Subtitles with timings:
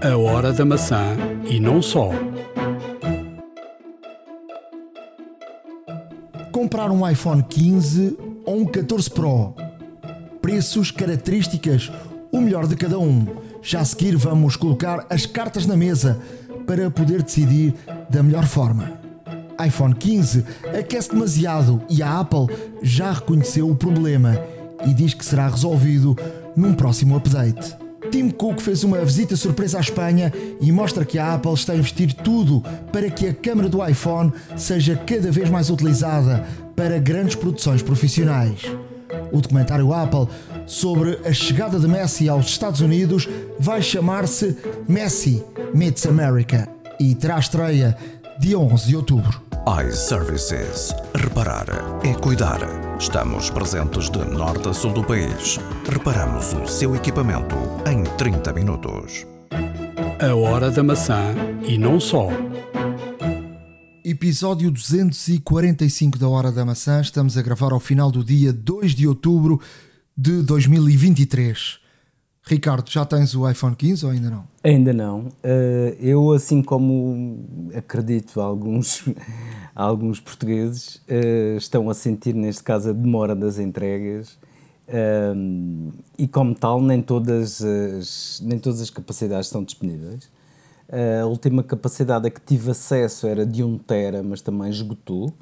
[0.00, 1.16] A hora da maçã
[1.50, 2.10] e não só.
[6.52, 9.54] Comprar um iPhone 15 ou um 14 Pro.
[10.40, 11.90] Preços, características,
[12.30, 13.26] o melhor de cada um.
[13.60, 16.20] Já a seguir vamos colocar as cartas na mesa
[16.64, 17.74] para poder decidir
[18.08, 18.92] da melhor forma.
[19.66, 20.44] iPhone 15
[20.78, 22.46] aquece demasiado e a Apple
[22.80, 24.40] já reconheceu o problema
[24.86, 26.16] e diz que será resolvido
[26.54, 27.87] num próximo update.
[28.10, 31.76] Tim Cook fez uma visita surpresa à Espanha e mostra que a Apple está a
[31.76, 37.34] investir tudo para que a câmera do iPhone seja cada vez mais utilizada para grandes
[37.34, 38.62] produções profissionais.
[39.32, 40.28] O documentário Apple
[40.66, 44.56] sobre a chegada de Messi aos Estados Unidos vai chamar-se
[44.88, 45.42] Messi
[45.74, 46.68] Meets America
[46.98, 47.96] e terá estreia
[48.38, 50.94] dia 11 de outubro iServices.
[51.14, 51.66] Reparar
[52.02, 52.58] é cuidar.
[52.98, 55.58] Estamos presentes de norte a sul do país.
[55.86, 57.54] Reparamos o seu equipamento
[57.86, 59.26] em 30 minutos.
[60.20, 61.34] A hora da maçã
[61.66, 62.28] e não só.
[64.02, 67.02] Episódio 245 da Hora da Maçã.
[67.02, 69.60] Estamos a gravar ao final do dia 2 de outubro
[70.16, 71.87] de 2023.
[72.48, 74.44] Ricardo, já tens o iPhone 15 ou ainda não?
[74.64, 75.26] Ainda não.
[75.42, 79.04] Eh, eu, assim como acredito alguns,
[79.76, 84.38] alguns portugueses, eh, estão a sentir, neste caso, a demora das entregas.
[84.88, 90.30] Ehm, e como tal, nem todas as, nem todas as capacidades estão disponíveis.
[91.22, 95.34] A última capacidade a que tive acesso era de 1 tera, mas também esgotou.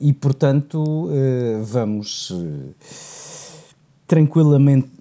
[0.00, 2.32] E portanto, eh, vamos
[4.06, 4.97] tranquilamente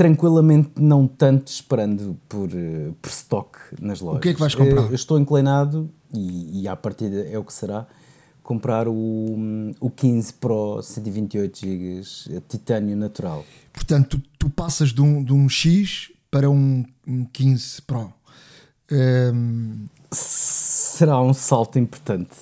[0.00, 4.16] tranquilamente não tanto esperando por, uh, por stock nas lojas.
[4.16, 4.84] O que é que vais comprar?
[4.84, 7.86] Eu estou inclinado, e, e à partida é o que será,
[8.42, 9.36] comprar o,
[9.78, 13.44] o 15 Pro 128 GB titânio natural.
[13.74, 18.10] Portanto, tu, tu, passas de um, de um X para um, um 15 Pro.
[18.90, 18.96] Um...
[18.96, 22.34] Ehm, será um salto importante,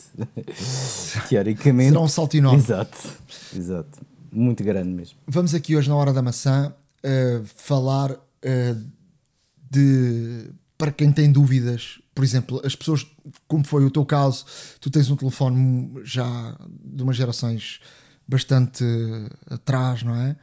[1.29, 1.89] teoricamente.
[1.89, 2.61] Será um salto enorme.
[2.61, 2.99] Exato,
[3.53, 3.99] exato.
[4.31, 5.19] Muito grande mesmo.
[5.27, 6.73] Vamos aqui hoje na Hora da Maçã
[7.05, 8.91] uh, falar uh,
[9.71, 10.51] de.
[10.77, 13.05] Para quem tem dúvidas, por exemplo, as pessoas,
[13.49, 14.45] como foi o teu caso,
[14.81, 17.81] tu tens um telefone já de umas gerações
[18.29, 18.85] bastante
[19.51, 20.37] atrás, não é?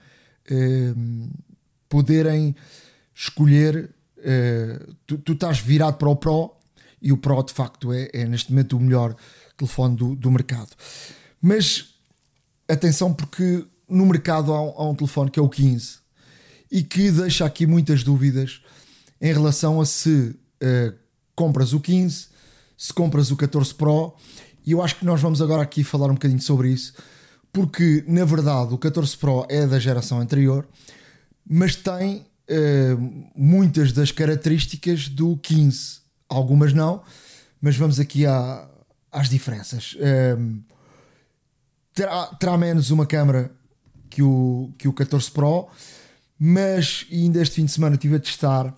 [0.51, 1.29] Uh,
[1.87, 2.55] poderem
[3.13, 3.91] escolher.
[5.05, 6.51] Tu, tu, estás virado para o Pro
[6.99, 9.15] e o Pro de facto é, é neste momento o melhor
[9.55, 10.71] telefone do, do mercado.
[11.39, 11.93] Mas
[12.67, 15.99] atenção, porque no mercado há um, há um telefone que é o 15
[16.71, 18.61] e que deixa aqui muitas dúvidas
[19.21, 20.93] em relação a se uh,
[21.35, 22.27] compras o 15,
[22.77, 24.15] se compras o 14 Pro,
[24.65, 26.93] e eu acho que nós vamos agora aqui falar um bocadinho sobre isso,
[27.53, 30.67] porque na verdade o 14 Pro é da geração anterior,
[31.47, 37.03] mas tem uh, muitas das características do 15, algumas não,
[37.61, 38.67] mas vamos aqui à,
[39.11, 39.95] às diferenças.
[39.95, 40.61] Uh,
[41.93, 43.51] terá, terá menos uma câmera
[44.09, 45.67] que o, que o 14 Pro
[46.39, 48.73] mas ainda este fim de semana estive a testar.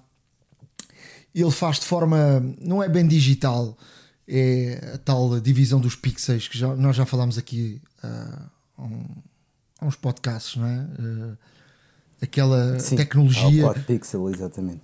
[1.33, 3.77] Ele faz de forma, não é bem digital,
[4.27, 9.05] é a tal divisão dos pixels que já, nós já falámos aqui uh, há, um,
[9.79, 10.79] há uns podcasts, não é?
[10.99, 11.37] Uh,
[12.21, 13.73] aquela Sim, tecnologia.
[13.85, 14.83] Pixel, exatamente.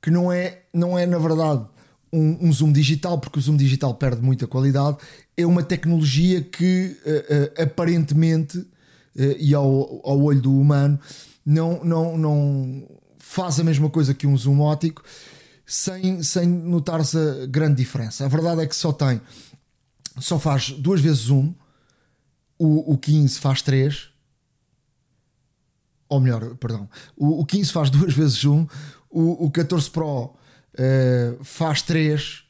[0.00, 1.64] Que não é, não é na verdade
[2.12, 4.96] um, um, zoom digital, porque o zoom digital perde muita qualidade.
[5.36, 8.66] É uma tecnologia que uh, aparentemente,
[9.14, 10.98] e ao, ao olho do humano,
[11.44, 12.88] não, não, não
[13.18, 15.02] faz a mesma coisa que um zoom ótico
[15.66, 18.24] sem, sem notar-se a grande diferença.
[18.24, 19.20] A verdade é que só tem,
[20.18, 21.54] só faz duas vezes zoom,
[22.58, 24.10] o, o 15 faz 3,
[26.08, 28.66] ou melhor, perdão, o, o 15 faz duas vezes zoom,
[29.10, 32.44] o, o 14 Pro uh, faz 3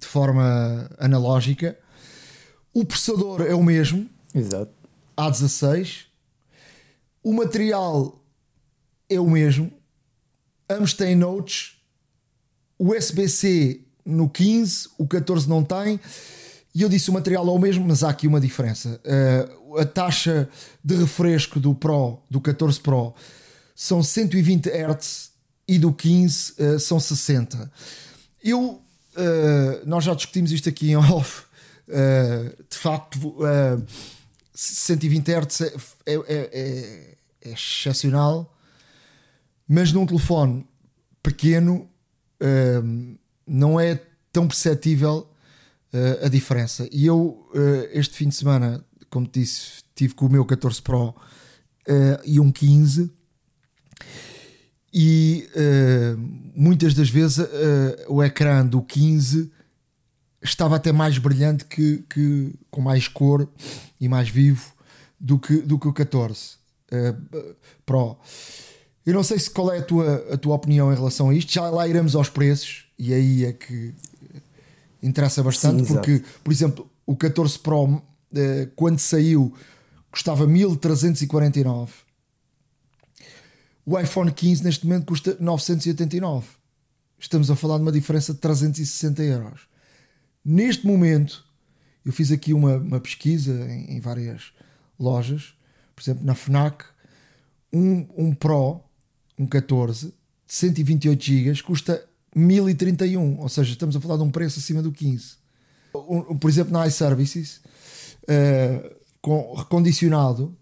[0.00, 1.78] de forma analógica,
[2.72, 4.72] o processador é o mesmo, Exato.
[5.16, 6.06] A16,
[7.22, 8.23] o material
[9.14, 9.72] é o mesmo.
[10.68, 11.76] Ambos têm notes.
[12.78, 15.98] USB-C no 15, o 14 não tem.
[16.74, 19.00] E eu disse o material é o mesmo, mas há aqui uma diferença.
[19.04, 20.48] Uh, a taxa
[20.82, 23.14] de refresco do Pro, do 14 Pro,
[23.74, 25.30] são 120 Hz
[25.68, 27.70] e do 15 uh, são 60.
[28.42, 28.82] Eu, uh,
[29.86, 31.44] nós já discutimos isto aqui em off.
[31.86, 33.36] de facto,
[34.52, 35.72] 120 Hz é,
[36.06, 38.53] é, é, é excepcional
[39.68, 40.66] mas num telefone
[41.22, 41.88] pequeno
[42.40, 44.00] uh, não é
[44.32, 45.30] tão perceptível
[45.92, 46.88] uh, a diferença.
[46.92, 50.82] E eu, uh, este fim de semana, como te disse, tive com o meu 14
[50.82, 51.14] Pro
[52.24, 53.12] e um 15
[54.90, 55.46] e
[56.54, 57.46] muitas das vezes
[58.08, 59.52] o ecrã do 15
[60.44, 63.46] estava até mais brilhante que, que, com mais cor
[64.00, 64.74] e mais vivo
[65.18, 66.56] do que, do que o 14
[66.92, 68.18] uh, Pro.
[69.06, 71.52] Eu não sei se qual é a tua, a tua opinião em relação a isto.
[71.52, 73.94] Já lá iremos aos preços e aí é que
[75.02, 78.02] interessa bastante, Sim, porque, por exemplo, o 14 Pro, uh,
[78.74, 79.52] quando saiu,
[80.10, 81.92] custava 1349.
[83.84, 86.46] O iPhone 15 neste momento custa 989.
[87.18, 89.62] Estamos a falar de uma diferença de 360 euros.
[90.42, 91.44] Neste momento,
[92.04, 94.52] eu fiz aqui uma, uma pesquisa em, em, várias
[94.98, 95.54] lojas,
[95.94, 96.84] por exemplo, na Fnac,
[97.72, 98.83] um, um Pro,
[99.38, 100.14] um 14, de
[100.46, 102.04] 128 GB, custa
[102.34, 105.36] 1031, ou seja, estamos a falar de um preço acima do 15.
[105.94, 107.60] Um, por exemplo, na iServices,
[108.24, 110.56] uh, com recondicionado,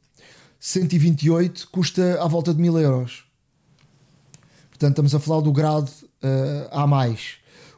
[0.61, 3.25] 128 custa à volta de 1000 euros.
[4.71, 5.91] Portanto, estamos a falar do grado
[6.23, 6.87] uh, A.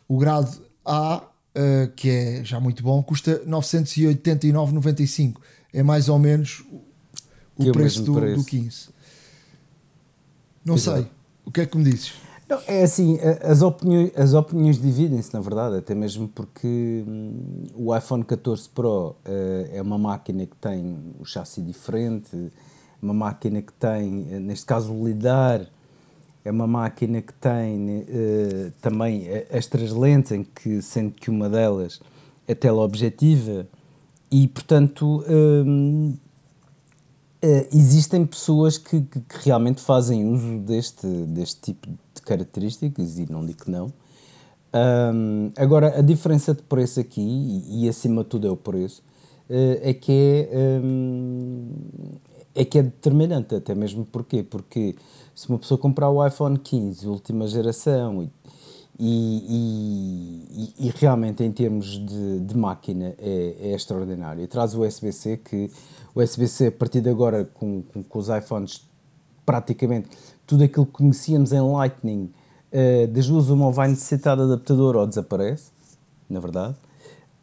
[0.06, 5.36] O grado A, uh, que é já muito bom, custa 989,95.
[5.72, 6.62] É mais ou menos
[7.56, 8.88] o, preço, do, preço do 15.
[10.64, 11.02] Não Exato.
[11.02, 11.10] sei.
[11.44, 12.14] O que é que me dizes?
[12.48, 17.96] Não, é assim, as opiniões, as opiniões dividem-se, na verdade, até mesmo porque hum, o
[17.96, 19.16] iPhone 14 Pro uh,
[19.72, 22.52] é uma máquina que tem o chassi diferente,
[23.00, 25.66] uma máquina que tem, eh, neste caso, o LIDAR,
[26.44, 31.48] é uma máquina que tem uh, também as três lentes, em que, sendo que uma
[31.48, 32.00] delas
[32.46, 33.66] é teleobjetiva,
[34.30, 35.24] e portanto
[37.44, 43.30] uh, existem pessoas que, que, que, realmente fazem uso deste, deste tipo de características, e
[43.30, 43.92] não digo que não.
[44.74, 49.02] Um, agora, a diferença de preço aqui, e, e, acima de tudo é o preço,
[49.50, 51.68] uh, é que é, um,
[52.54, 54.42] é que é determinante, até mesmo porquê?
[54.42, 54.96] Porque
[55.34, 58.30] se uma pessoa comprar o iPhone 15, última geração, e,
[58.98, 64.42] e, e realmente em termos de, de máquina é, é extraordinário.
[64.42, 65.70] E traz o USB-C que
[66.14, 68.86] o USB-C a partir de agora com, com, com, os iPhones
[69.44, 70.08] praticamente
[70.46, 72.30] tudo aquilo que conhecíamos em Lightning
[72.72, 75.70] uh, das duas uma vai necessitar de adaptador ou desaparece,
[76.28, 76.76] na verdade.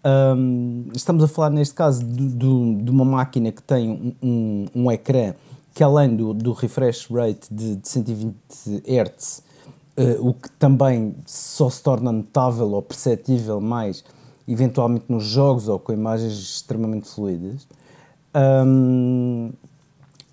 [0.03, 4.65] Um, estamos a falar neste caso de, de, de uma máquina que tem um, um,
[4.73, 5.35] um, ecrã
[5.75, 8.35] que além do, do refresh rate de, de 120
[8.87, 9.43] Hz,
[9.97, 14.03] uh, o que também só se torna notável ou perceptível mais
[14.47, 17.67] eventualmente nos jogos ou com imagens extremamente fluidas.
[18.35, 19.51] Um,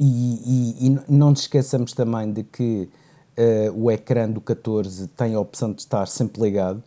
[0.01, 2.89] e, e, e, não nos esqueçamos também de que
[3.37, 6.83] uh, o ecrã do 14 tem a opção de estar sempre ligado,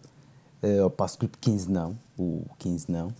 [0.63, 3.13] uh, ao passo que o 15 não o 15 não.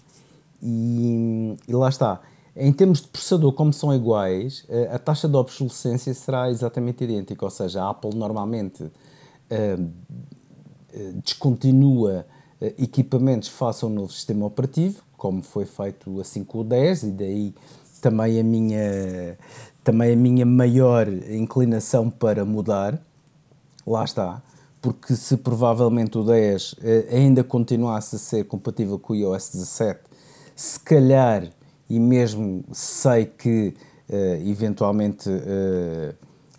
[0.62, 2.22] E, e lá está.
[2.56, 7.46] Em termos de processador, como são iguais, eh, a taxa de obsolescência será exatamente idêntica,
[7.46, 8.92] ou seja, a Apple normalmente uh,
[11.24, 12.26] descontinua
[12.78, 17.56] equipamentos face ao novo sistema operativo, como foi feito assim com o 10, e daí
[18.02, 19.38] também a minha,
[19.84, 23.00] também a minha maior inclinação para mudar.
[23.86, 24.42] Lá está
[24.82, 30.00] porque se provavelmente o 10 eh, ainda continuasse a ser compatível com o iOS 17,
[30.56, 31.48] se calhar,
[31.88, 33.76] e mesmo sei que
[34.46, 35.30] eventualmente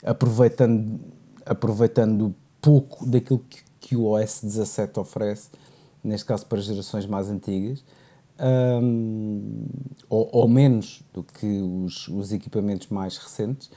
[0.02, 0.98] aproveitando,
[1.44, 5.50] aproveitando pouco daquilo que, que, o OS 17 oferece,
[6.02, 7.84] neste caso para gerações mais antigas,
[8.40, 9.66] um,
[10.08, 13.68] ou, ou, menos do que os, os equipamentos mais recentes,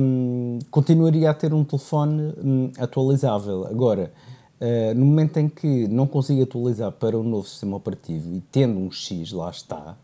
[0.00, 3.66] um, continuaria a ter um telefone um, atualizável.
[3.66, 4.12] Agora,
[4.60, 8.78] uh, no momento em que não consigo atualizar para um novo sistema operativo e tendo
[8.78, 9.96] um X, lá está,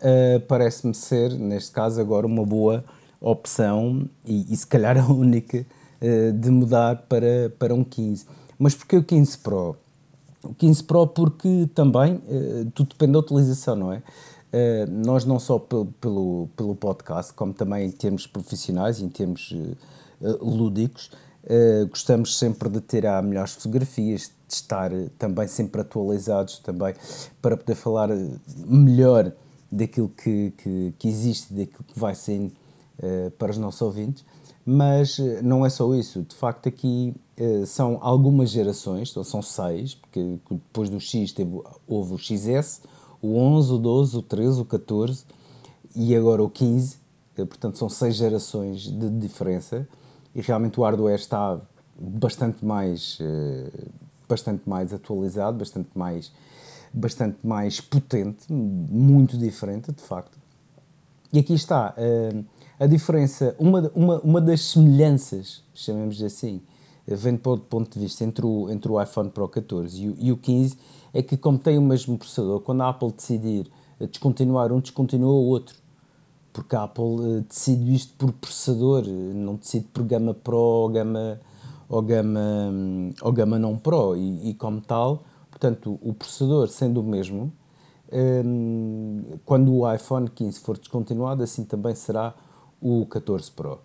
[0.00, 2.84] uh, parece-me ser, neste caso, agora uma boa
[3.20, 5.64] opção e, e se calhar a única
[6.34, 8.26] de mudar para, para um 15.
[8.58, 9.76] Mas porquê o 15 Pro?
[10.42, 12.20] O 15 Pro porque também
[12.74, 14.02] tudo depende da utilização, não é?
[14.48, 19.54] Uh, nós não só pelo, pelo, pelo, podcast, como também em termos profissionais, em termos
[20.40, 21.10] lúdicos,
[21.90, 26.94] gostamos sempre de ter as melhores fotografias, de estar também sempre atualizados também
[27.40, 28.08] para poder falar
[28.66, 29.32] melhor
[29.70, 32.50] daquilo que, que, que existe, daquilo que vai ser
[33.38, 34.24] para os nossos ouvintes.
[34.70, 37.14] Mas não é só isso, de facto aqui
[37.66, 42.82] são algumas gerações, são seis, porque depois do X teve, houve o XS,
[43.22, 45.24] o 11, o 12, o 13, o 14
[45.94, 46.96] e agora o 15.
[47.36, 49.88] Eh, portanto, são seis gerações de diferença
[50.34, 51.60] e realmente o hardware está
[51.98, 53.70] bastante mais, eh,
[54.28, 56.32] bastante mais atualizado, bastante mais,
[56.92, 60.38] bastante mais potente, muito diferente, de facto.
[61.32, 62.42] E aqui está eh,
[62.78, 66.60] a diferença, uma, uma, uma das semelhanças, chamemos assim,
[67.06, 70.32] vendo para ponto de vista entre o, entre o iPhone Pro 14 e o, e
[70.32, 70.76] o 15,
[71.12, 73.70] é que como tem o mesmo processador, quando a Apple decidir
[74.06, 75.76] descontinuar um, descontinua o outro.
[76.52, 81.40] Porque a Apple decide isto por processador, não decide por gama Pro ou gama,
[81.88, 82.40] ou gama,
[83.22, 84.16] ou gama não Pro.
[84.16, 87.52] E, e como tal, portanto, o processador sendo o mesmo,
[88.12, 92.34] um, quando o iPhone 15 for descontinuado, assim também será
[92.80, 93.80] o 14 Pro.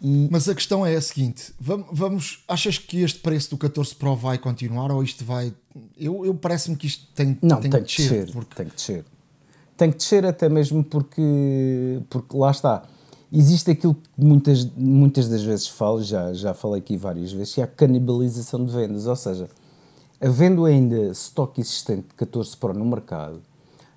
[0.00, 0.28] E...
[0.30, 4.14] Mas a questão é a seguinte: vamos, vamos, achas que este preço do 14 Pro
[4.14, 5.52] vai continuar ou isto vai.
[5.98, 8.24] Eu, eu parece-me que isto tem, Não, tem, tem que descer.
[8.24, 8.54] descer porque...
[8.54, 9.04] Tem que descer.
[9.76, 12.84] Tem que descer até mesmo porque, porque lá está.
[13.30, 17.60] Existe aquilo que muitas, muitas das vezes falo, já, já falei aqui várias vezes, que
[17.60, 19.06] é a canibalização de vendas.
[19.06, 19.48] Ou seja,
[20.20, 23.40] havendo ainda estoque existente de 14 Pro no mercado,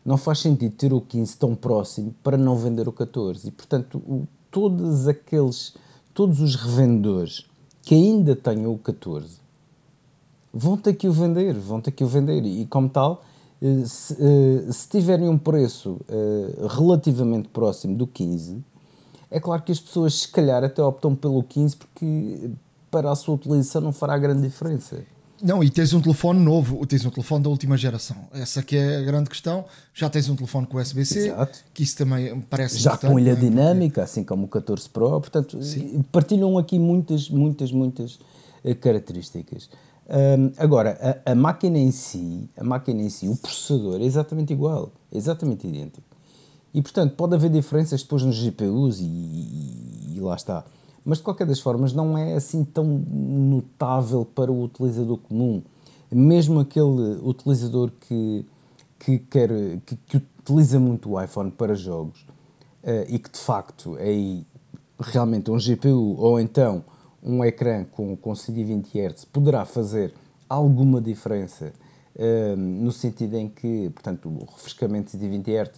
[0.03, 3.47] não faz sentido ter o 15 tão próximo para não vender o 14.
[3.47, 5.75] E, portanto, o, todos aqueles,
[6.13, 7.45] todos os revendedores
[7.83, 9.39] que ainda tenham o 14
[10.53, 12.43] vão ter que o vender, vão ter que o vender.
[12.45, 13.23] E, como tal,
[13.61, 18.63] eh, se, eh, se tiverem um preço eh, relativamente próximo do 15,
[19.29, 22.51] é claro que as pessoas, se calhar, até optam pelo 15 porque
[22.89, 25.03] para a sua utilização não fará grande diferença.
[25.41, 28.15] Não, e tens um telefone novo, tens um telefone da última geração.
[28.33, 29.65] Essa que é a grande questão.
[29.93, 31.33] Já tens um telefone com USB-C,
[31.73, 33.35] que isso também parece Já com ilha é?
[33.35, 35.09] dinâmica, assim como o 14 Pro.
[35.19, 36.03] Portanto, Sim.
[36.11, 38.19] partilham aqui muitas, muitas, muitas
[38.63, 39.69] uh, características.
[40.07, 44.51] Um, agora, a, a, máquina em si, a máquina em si, o processador é exatamente
[44.51, 46.03] igual, é exatamente idêntico.
[46.73, 50.65] E portanto, pode haver diferenças depois nos GPUs e, e, e lá está
[51.03, 55.61] mas de qualquer das formas não é assim tão notável para o utilizador comum.
[56.11, 58.45] Mesmo aquele utilizador que,
[58.99, 59.49] que, quer,
[59.85, 62.21] que, que utiliza muito o iPhone para jogos
[62.83, 64.41] uh, e que de facto é
[64.99, 66.83] realmente um GPU ou então
[67.23, 70.13] um ecrã com, com 120 Hz poderá fazer
[70.49, 71.71] alguma diferença
[72.15, 75.71] uh, no sentido em que, portanto, o refrescamento de 120 Hz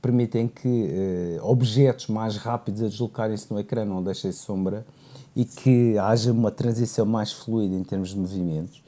[0.00, 4.86] permitem que uh, objetos mais rápidos a deslocarem-se no ecrã não deixem sombra
[5.34, 8.78] e que haja uma transição mais fluida em termos de movimentos.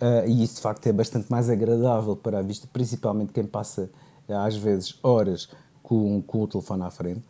[0.00, 3.90] Uh, e isso de facto é bastante mais agradável para a vista, principalmente quem passa
[4.28, 5.48] uh, às vezes horas
[5.82, 7.22] com, com o telefone à frente.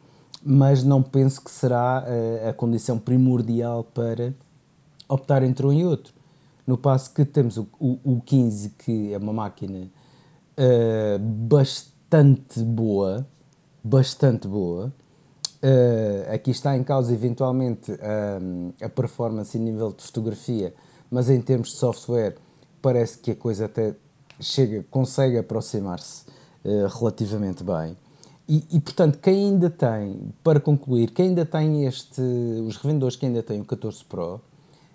[0.44, 2.04] Mas não penso que será
[2.48, 4.34] a condição primordial para
[5.08, 6.12] optar entre um e outro.
[6.66, 9.86] No passo que temos o, o, o 15, que é uma máquina
[11.20, 13.26] bastante bastante boa,
[13.82, 14.92] bastante boa.
[15.62, 20.74] Uh, aqui está em causa eventualmente uh, a performance em nível de fotografia,
[21.10, 22.34] mas em termos de software
[22.82, 23.94] parece que a coisa até
[24.38, 26.26] chega, consegue aproximar-se
[26.66, 27.96] uh, relativamente bem.
[28.46, 33.24] E, e, portanto, quem ainda tem, para concluir, quem ainda tem este, os revendedores que
[33.24, 34.38] ainda têm o 14 Pro,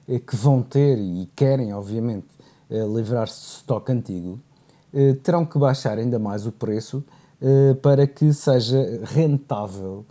[0.06, 2.28] que vão ter e querem, obviamente,
[2.70, 4.47] livrar-se de estoque antigo, eh,
[5.24, 7.04] terão que baixar ainda mais o preço
[7.42, 10.06] eh, para que seja rentável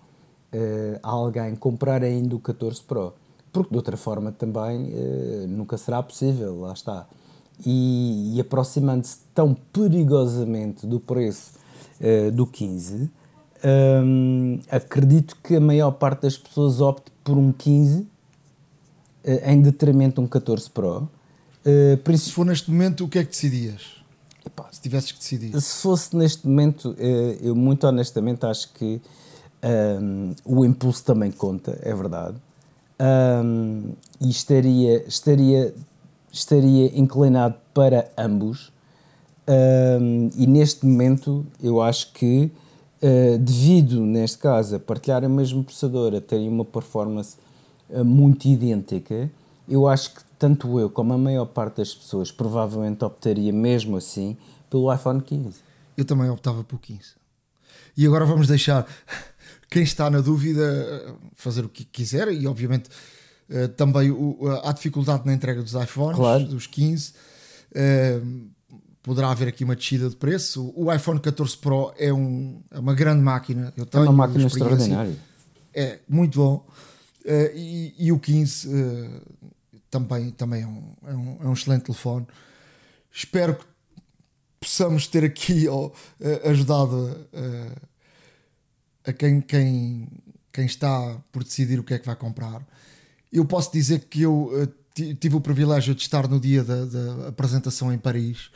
[0.52, 3.14] eh, a alguém comprar ainda o 14 Pro.
[3.52, 4.92] Porque de outra forma também
[5.48, 7.06] nunca será possível, lá está.
[7.64, 11.52] E, e aproximando-se tão perigosamente do preço
[12.34, 13.10] do 15,
[13.64, 18.06] um, acredito que a maior parte das pessoas opte por um 15
[19.44, 21.08] em detrimento de um 14 Pro.
[21.64, 23.95] Uh, se for neste momento, o que é que decidias?
[24.76, 25.58] Se tivesses que decidir?
[25.58, 29.00] Se fosse neste momento, eh, eu muito honestamente acho que
[30.02, 32.36] um, o impulso também conta, é verdade.
[33.00, 35.74] Um, e estaria, estaria,
[36.30, 38.70] estaria inclinado para ambos.
[39.48, 42.52] Um, e neste momento eu acho que,
[43.02, 47.38] uh, devido, neste caso, a partilhar o mesmo processador, a terem uma performance
[47.88, 49.30] uh, muito idêntica,
[49.66, 54.36] eu acho que tanto eu como a maior parte das pessoas provavelmente optaria mesmo assim
[54.70, 55.58] pelo iPhone 15.
[55.96, 57.14] Eu também optava pelo 15.
[57.96, 58.86] E agora vamos deixar
[59.70, 62.90] quem está na dúvida fazer o que quiser e obviamente
[63.48, 64.10] eh, também
[64.62, 66.44] há dificuldade na entrega dos iPhones, claro.
[66.44, 67.12] dos 15.
[67.74, 68.20] Eh,
[69.02, 70.72] poderá haver aqui uma descida de preço.
[70.76, 73.72] O iPhone 14 Pro é, um, é uma grande máquina.
[73.76, 75.16] Eu tenho é uma máquina extraordinária.
[75.72, 76.66] É muito bom.
[77.54, 79.20] E, e, o 15 uh,
[79.90, 82.26] também, também é, um, é, um, é um excelente telefone.
[83.12, 83.64] Espero que
[84.66, 85.92] possamos ter aqui oh,
[86.44, 87.88] ajudado uh,
[89.04, 90.08] a quem, quem,
[90.52, 92.66] quem está por decidir o que é que vai comprar.
[93.32, 94.66] Eu posso dizer que eu uh,
[95.14, 98.50] tive o privilégio de estar no dia da, da, apresentação em Paris.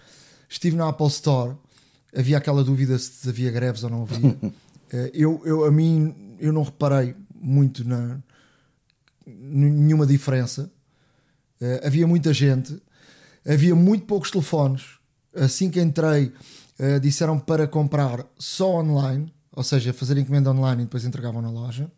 [0.48, 1.56] Estive na Apple Store.
[2.16, 4.30] Havia aquela dúvida se havia greves ou não havia.
[4.30, 4.52] uh,
[5.14, 8.18] eu, eu, a mim, eu não reparei muito na
[9.24, 10.68] nenhuma diferença
[11.84, 12.82] havia muita gente,
[13.46, 14.99] havia muito poucos telefones.
[15.34, 16.32] Assim que entrei,
[16.78, 21.50] uh, disseram para comprar só online, ou seja, fazer encomenda online e depois entregavam na
[21.50, 21.90] loja.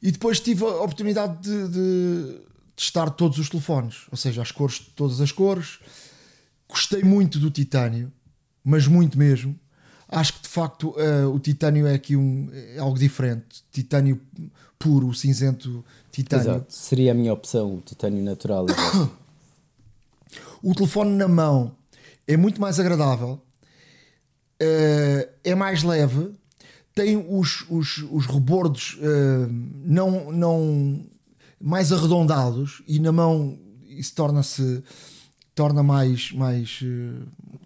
[0.00, 2.40] E depois tive a oportunidade de, de
[2.76, 5.80] testar todos os telefones, ou seja, as cores, todas as cores.
[6.68, 8.12] Gostei muito do titânio,
[8.62, 9.58] mas muito mesmo.
[10.08, 13.62] Acho que de facto uh, o titânio é aqui um, é algo diferente.
[13.70, 14.20] Titânio
[14.78, 16.42] puro, cinzento titânio.
[16.42, 18.66] Exato, seria a minha opção, o titânio natural.
[20.62, 21.76] o telefone na mão
[22.26, 23.40] é muito mais agradável,
[24.62, 26.30] uh, é mais leve,
[26.94, 29.48] tem os, os, os rebordos uh,
[29.84, 31.06] não, não
[31.60, 34.82] mais arredondados e na mão isso torna-se
[35.54, 36.80] torna mais mais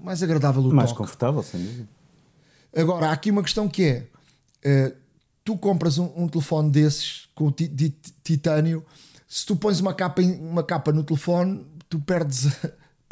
[0.00, 1.02] mais agradável o mais toque.
[1.02, 1.88] confortável sem dúvida
[2.74, 4.96] Agora, há aqui uma questão que é: uh,
[5.44, 7.94] tu compras um, um, telefone desses com de
[8.24, 8.84] titânio,
[9.28, 12.46] se tu pões uma capa, uma capa no telefone, tu perdes,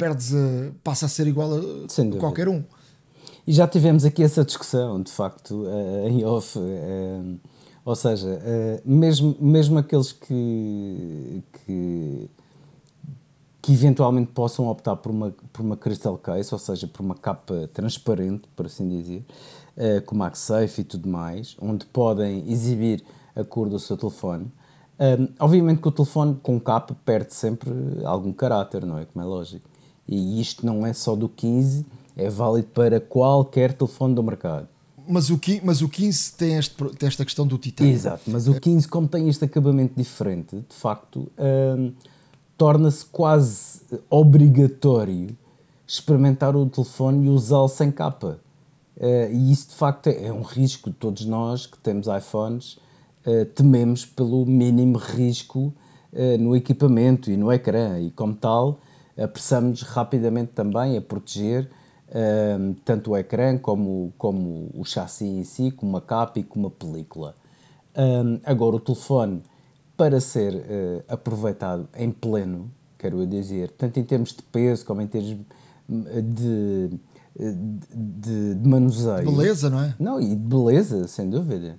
[0.01, 2.63] perdes uh, passa a ser igual a, a qualquer um.
[3.45, 6.57] E já tivemos aqui essa discussão, de facto, uh, em off.
[7.85, 8.41] ou seja,
[8.85, 12.29] mesmo, mesmo aqueles que, que
[13.61, 17.69] que eventualmente possam optar por uma, por uma crystal case, ou seja, por uma capa
[17.71, 19.23] transparente, por assim dizer,
[20.07, 23.03] com MagSafe e tudo mais, onde podem exibir
[23.35, 24.51] a cor do seu telefone.
[25.39, 27.71] Obviamente que o telefone com capa perde sempre
[28.03, 29.05] algum caráter, não é?
[29.05, 29.69] Como é lógico.
[30.11, 31.85] E isto não é só do 15,
[32.17, 34.67] é válido para qualquer telefone do mercado.
[35.07, 37.93] Mas o, 15, mas o 15 tem, este, tem esta questão do titânio.
[37.93, 41.93] Exato, mas o 15, como tem este acabamento diferente, de facto, um,
[42.57, 45.35] torna-se quase obrigatório
[45.87, 48.39] experimentar o telefone e usá-lo sem capa.
[48.97, 50.91] Uh, e isso de facto é, é, um risco.
[50.91, 52.77] Todos nós que temos iPhones
[53.25, 55.73] uh, tememos pelo mínimo risco
[56.13, 58.79] uh, no equipamento e no ecrã, e como tal,
[59.17, 61.69] apressamos rapidamente também a proteger
[62.83, 66.71] tanto o ecrã como, como o chassi em si, como a capa e como a
[66.71, 67.33] película.
[68.45, 69.41] agora, o telefone
[70.01, 74.99] para ser uh, aproveitado em pleno, quero eu dizer, tanto em termos de peso como
[74.99, 75.37] em termos
[75.87, 76.89] de,
[77.93, 79.29] de, de manuseio.
[79.31, 79.93] Beleza, não é?
[79.99, 81.77] Não, e de beleza, sem dúvida.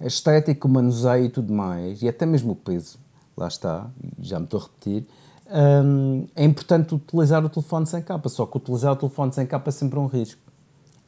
[0.00, 2.98] A estética, o manuseio e tudo mais, e até mesmo o peso,
[3.36, 5.06] lá está, já me estou a repetir,
[5.48, 9.70] um, é importante utilizar o telefone sem capa, só que utilizar o telefone sem capa
[9.70, 10.40] é sempre um risco.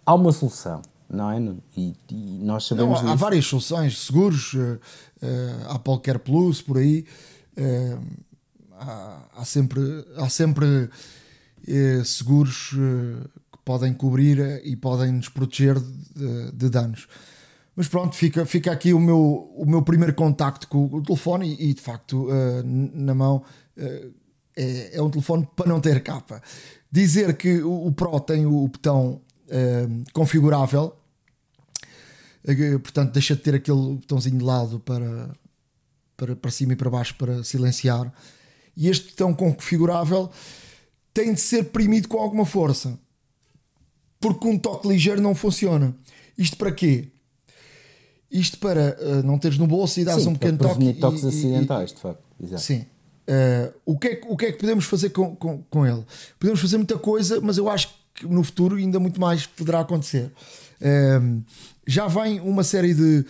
[0.04, 1.40] Há uma solução não é?
[1.76, 3.02] E, e nós sabemos.
[3.02, 4.78] Não, há, várias soluções, seguros, uh,
[5.22, 7.04] uh, Apple Care Plus, por aí.
[7.58, 8.00] Uh,
[8.78, 9.80] há, há, sempre,
[10.16, 17.08] há sempre uh, seguros que podem cobrir e podem nos proteger de, de, danos.
[17.74, 21.70] Mas pronto, fica, fica aqui o meu, o meu primeiro contacto com o telefone e,
[21.70, 22.28] e de facto
[22.94, 23.42] na mão
[24.60, 26.42] é, é um telefone para não ter capa.
[26.90, 29.20] Dizer que o, o Pro tem o botão
[30.12, 30.94] configurável
[32.46, 35.30] eh, portanto deixa de ter aquele botãozinho de lado para,
[36.16, 38.12] para, para cima e para baixo para silenciar.
[38.76, 40.30] E este botão configurável
[41.12, 42.98] tem de ser premido com alguma força,
[44.20, 45.94] porque um toque ligeiro não funciona.
[46.38, 47.08] Isto para quê?
[48.30, 50.84] Isto para uh, não teres no bolso e dares um pequeno toque.
[50.84, 52.22] E, toques e, acidentais, e, de facto.
[52.40, 52.62] Exato.
[52.62, 52.86] Sim.
[53.30, 56.04] Uh, o, que é, o que é que podemos fazer com, com, com ele?
[56.38, 60.32] Podemos fazer muita coisa, mas eu acho que no futuro ainda muito mais poderá acontecer.
[60.80, 61.40] Uh,
[61.86, 63.24] já vem uma série de,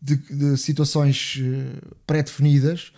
[0.00, 2.92] de, de situações eh, pré-definidas,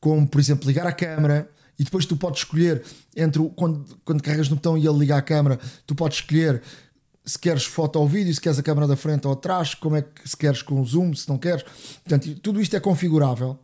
[0.00, 2.82] como por exemplo ligar a câmera e depois tu podes escolher
[3.16, 6.62] entre o, quando, quando carregas no botão e ele liga a câmera, tu podes escolher
[7.24, 10.02] se queres foto ou vídeo, se queres a câmera da frente ou atrás, como é
[10.02, 11.64] que se queres com zoom, se não queres.
[12.04, 13.58] Portanto, tudo isto é configurável.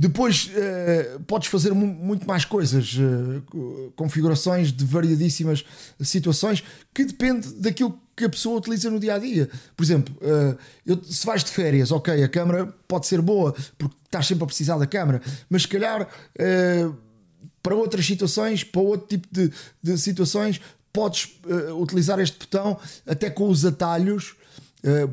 [0.00, 5.64] Depois uh, podes fazer muito mais coisas, uh, configurações de variadíssimas
[6.00, 6.62] situações
[6.94, 9.50] que depende daquilo que a pessoa utiliza no dia a dia.
[9.76, 10.56] Por exemplo, uh,
[10.86, 14.46] eu, se vais de férias, ok, a câmera pode ser boa porque estás sempre a
[14.46, 16.08] precisar da câmera, mas se calhar
[17.60, 19.50] para outras situações, para outro tipo de,
[19.82, 20.60] de situações,
[20.92, 21.28] podes
[21.76, 24.36] utilizar este botão até com os atalhos,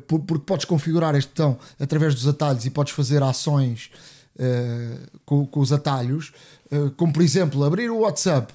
[0.07, 3.89] porque podes configurar este botão através dos atalhos e podes fazer ações
[4.35, 6.31] uh, com, com, os atalhos,
[6.71, 8.53] uh, como por exemplo abrir o WhatsApp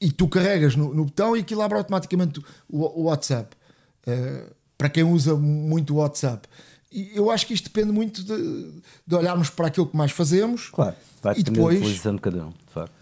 [0.00, 3.56] e tu carregas no, no botão e aquilo abre automaticamente o, o WhatsApp.
[4.06, 6.48] Uh, para quem usa muito o WhatsApp.
[6.92, 10.68] E eu acho que isto depende muito de, de olharmos para aquilo que mais fazemos.
[10.68, 12.92] Claro, vai e depois de cada um, de facto.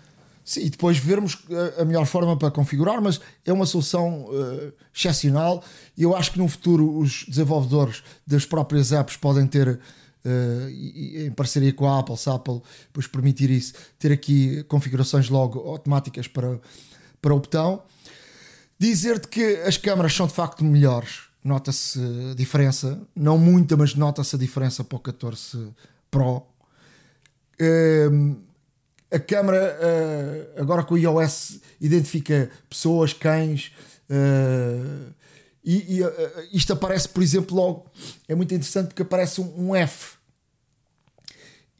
[0.44, 1.38] Sim, e depois vermos
[1.78, 5.62] a, melhor forma para configurar, mas é uma solução uh, excepcional
[5.96, 9.78] eu acho que no futuro os desenvolvedores das próprias apps podem ter
[10.24, 10.68] uh,
[11.26, 15.58] em parceria com a Apple, se a Apple depois permitir isso, ter aqui configurações logo
[15.60, 16.60] automáticas para,
[17.20, 17.82] para o botão.
[18.78, 22.00] Dizer-te que as câmaras são de facto melhores, nota-se
[22.36, 25.72] diferença, não muita, mas nota-se a diferença para o 14
[26.10, 26.42] Pro.
[27.60, 28.36] Uh,
[29.10, 33.72] a câmara, uh, agora com o iOS, identifica pessoas, cães.
[34.10, 35.12] Uh,
[35.64, 36.12] e, e uh,
[36.52, 37.90] isto aparece, por exemplo, logo.
[38.26, 40.16] É muito interessante porque aparece um, um F.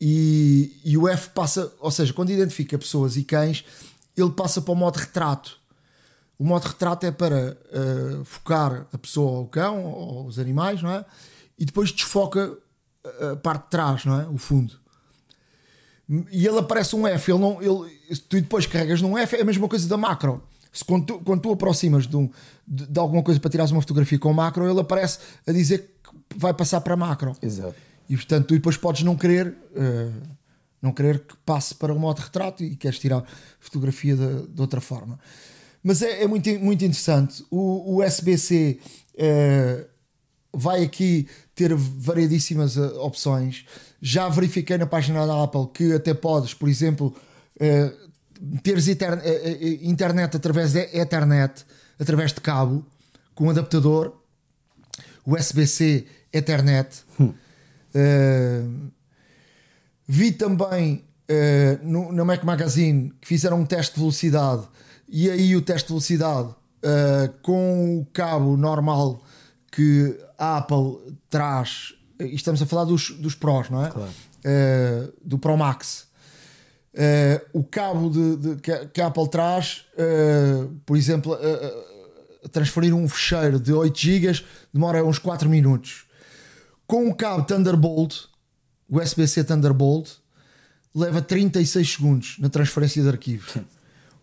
[0.01, 3.65] E, e, o F passa, ou seja, quando identifica pessoas e cães,
[4.17, 5.61] ele passa para o modo retrato.
[6.39, 10.83] O modo retrato é para uh, focar a pessoa ou o cão ou os animais,
[10.83, 11.05] não é?
[11.59, 12.57] E depois desfoca
[13.33, 14.27] a parte de trás, não é?
[14.27, 14.81] O fundo.
[16.31, 17.31] E ele aparece um F.
[17.31, 20.43] Ele não, ele, tu depois carregas num F, é a mesma coisa da macro.
[20.73, 22.31] Se quando, tu, quando tu aproximas de, um,
[22.67, 26.39] de, de, alguma coisa para tirares uma fotografia com macro, ele aparece a dizer que
[26.39, 27.37] vai passar para macro.
[27.43, 27.75] Exato.
[28.09, 30.13] E portanto, tu depois podes não querer, uh,
[30.81, 33.23] não querer que passe para o modo retrato e queres tirar
[33.61, 35.19] fotografia de, de outra forma.
[35.83, 37.45] Mas é, é, muito, muito interessante.
[37.51, 38.79] O, o SBC
[39.17, 39.87] eh,
[40.55, 43.65] vai aqui ter variedíssimas uh, opções.
[44.01, 47.15] Já verifiquei na página da Apple que até podes, por exemplo,
[48.63, 51.65] teres internet através de Ethernet,
[51.99, 52.85] através de cabo,
[53.35, 54.17] com adaptador,
[55.27, 57.05] USB-C, Ethernet.
[57.19, 57.35] Hum.
[57.95, 58.91] Uh,
[60.07, 64.67] vi também uh, no, no, Mac Magazine que fizeram um teste de velocidade
[65.07, 69.23] e aí o teste de velocidade uh, com o cabo normal
[69.71, 73.91] que a Apple traz, e estamos a falar dos, dos Pros, não é?
[73.91, 74.11] Claro.
[75.25, 76.09] do Pro Max.
[77.53, 78.57] O cabo de, de,
[78.93, 79.87] que, a Apple traz,
[80.85, 81.37] por exemplo,
[82.51, 86.07] transferir um fecheiro de 8 GB demora uns 4 minutos
[86.93, 88.27] com o cabo Thunderbolt,
[88.87, 90.11] USB-C Thunderbolt,
[90.95, 93.57] leva 36 segundos na transferência de arquivos.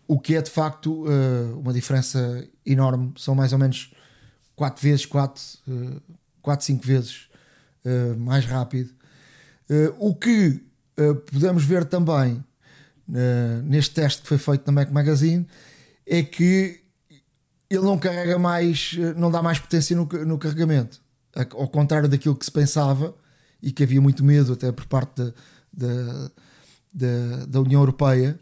[0.06, 3.12] O que é de facto uh, uma diferença enorme.
[3.16, 3.92] São mais ou menos
[4.54, 6.00] 4 vezes, 4, uh,
[6.40, 7.28] 4 5 vezes
[7.84, 8.90] uh, mais rápido.
[9.68, 10.64] Uh, o que
[11.32, 12.44] podemos ver também
[13.64, 15.46] neste teste que foi feito na Mac Magazine
[16.06, 16.80] é que
[17.68, 21.00] ele não carrega mais, não dá mais potência no, no carregamento
[21.34, 23.14] ao contrário daquilo que se pensava
[23.62, 25.32] e que havia muito medo até por parte da,
[25.72, 26.30] da,
[26.92, 28.38] da, da União Europeia,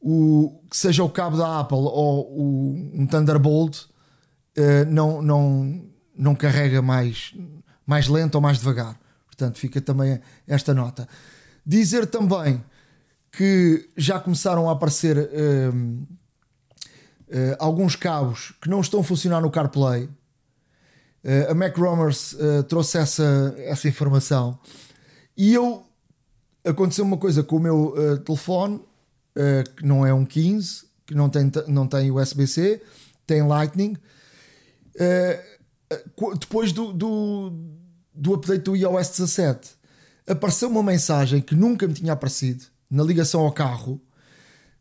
[0.00, 5.84] o, que seja o cabo da Apple ou o, um Thunderbolt uh, não, não,
[6.16, 7.34] não carrega mais,
[7.86, 8.98] mais lento ou mais devagar.
[9.26, 11.08] Portanto, fica também esta nota.
[11.64, 12.62] Dizer também
[13.32, 15.72] que já começaram a aparecer uh,
[17.28, 20.04] uh, alguns cabos que não estão a funcionar no CarPlay.
[20.04, 24.58] Uh, a Mac Romers uh, trouxe essa, essa informação.
[25.36, 25.84] E eu
[26.64, 28.80] aconteceu uma coisa com o meu telefone
[29.76, 32.82] que não é um 15, que não tem, não tem USB-C,
[33.24, 33.96] tem Lightning.
[36.40, 37.52] depois do, do,
[38.12, 39.70] do update do iOS 17,
[40.26, 44.00] apareceu uma mensagem que nunca me tinha aparecido na ligação ao carro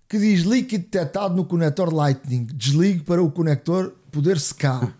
[0.07, 2.45] que diz líquido detectado no conector Lightning.
[2.45, 4.95] Desligue para o conector poder secar.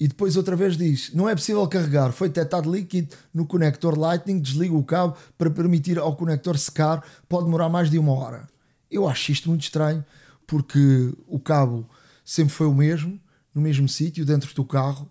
[0.00, 4.38] E depois outra vez diz: não é possível carregar, foi detectado líquido no conector Lightning,
[4.38, 8.46] desliga o cabo para permitir ao conector secar, pode demorar mais de uma hora.
[8.88, 10.04] Eu acho isto muito estranho,
[10.46, 11.84] porque o cabo
[12.24, 13.20] sempre foi o mesmo,
[13.52, 15.10] no mesmo sítio, dentro do carro,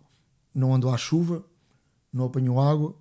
[0.55, 1.43] não andou à chuva,
[2.13, 2.95] não apanhou água.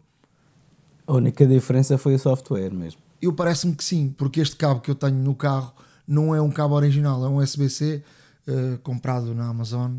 [1.06, 3.00] A única diferença foi o software mesmo.
[3.22, 5.72] Eu parece-me que sim, porque este cabo que eu tenho no carro
[6.06, 9.98] não é um cabo original, é um USB-C uh, eh, comprado na Amazon,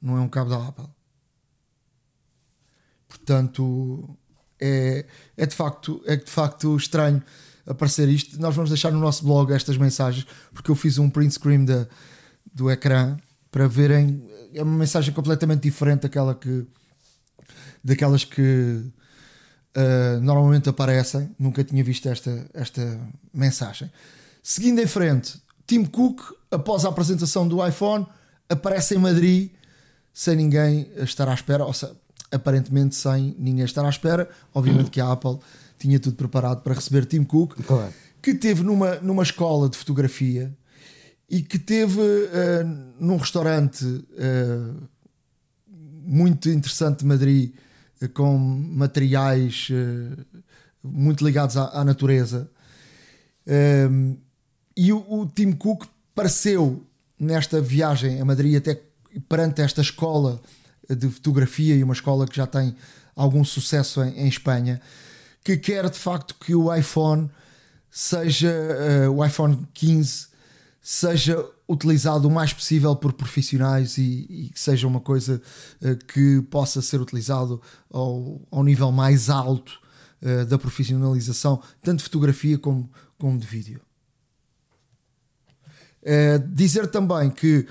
[0.00, 0.86] não é um cabo da Apple.
[3.08, 4.16] Portanto,
[4.60, 5.04] é,
[5.36, 7.22] é, de facto, é de facto estranho
[7.66, 8.40] aparecer isto.
[8.40, 11.86] Nós vamos deixar no nosso blog estas mensagens, porque eu fiz um print screen da,
[12.52, 13.16] do ecrã
[13.50, 14.26] para verem.
[14.54, 16.66] É uma mensagem completamente diferente daquela que,
[17.82, 18.84] daquelas que
[19.76, 21.30] uh, normalmente aparecem.
[21.38, 23.00] Nunca tinha visto esta, esta
[23.32, 23.90] mensagem.
[24.42, 28.06] Seguindo em frente, Tim Cook, após a apresentação do iPhone,
[28.48, 29.50] aparece em Madrid
[30.12, 31.64] sem ninguém estar à espera.
[31.64, 31.94] Ou seja,
[32.30, 34.28] aparentemente sem ninguém estar à espera.
[34.54, 35.38] Obviamente que a Apple
[35.78, 37.92] tinha tudo preparado para receber Tim Cook, claro.
[38.22, 40.56] que teve numa, numa escola de fotografia
[41.28, 44.88] e que teve uh, num restaurante uh,
[46.06, 47.52] muito interessante de Madrid,
[48.14, 49.68] com materiais
[50.82, 52.50] muito ligados à, à natureza.
[54.76, 56.84] e o, o Tim Cook pareceu
[57.18, 58.80] nesta viagem a Madrid, até
[59.28, 60.40] perante esta escola
[60.88, 62.76] de fotografia e uma escola que já tem
[63.14, 64.80] algum sucesso em, em Espanha,
[65.42, 67.30] que quer de facto que o iPhone
[67.90, 68.52] seja
[69.08, 70.26] uh, o iPhone 15
[70.82, 75.42] seja utilizado o mais possível por profissionais e, e que seja uma coisa
[75.82, 79.80] uh, que possa ser utilizado ao, ao nível mais alto
[80.22, 83.80] uh, da profissionalização, tanto de fotografia como, como de vídeo.
[86.50, 87.66] dizer também que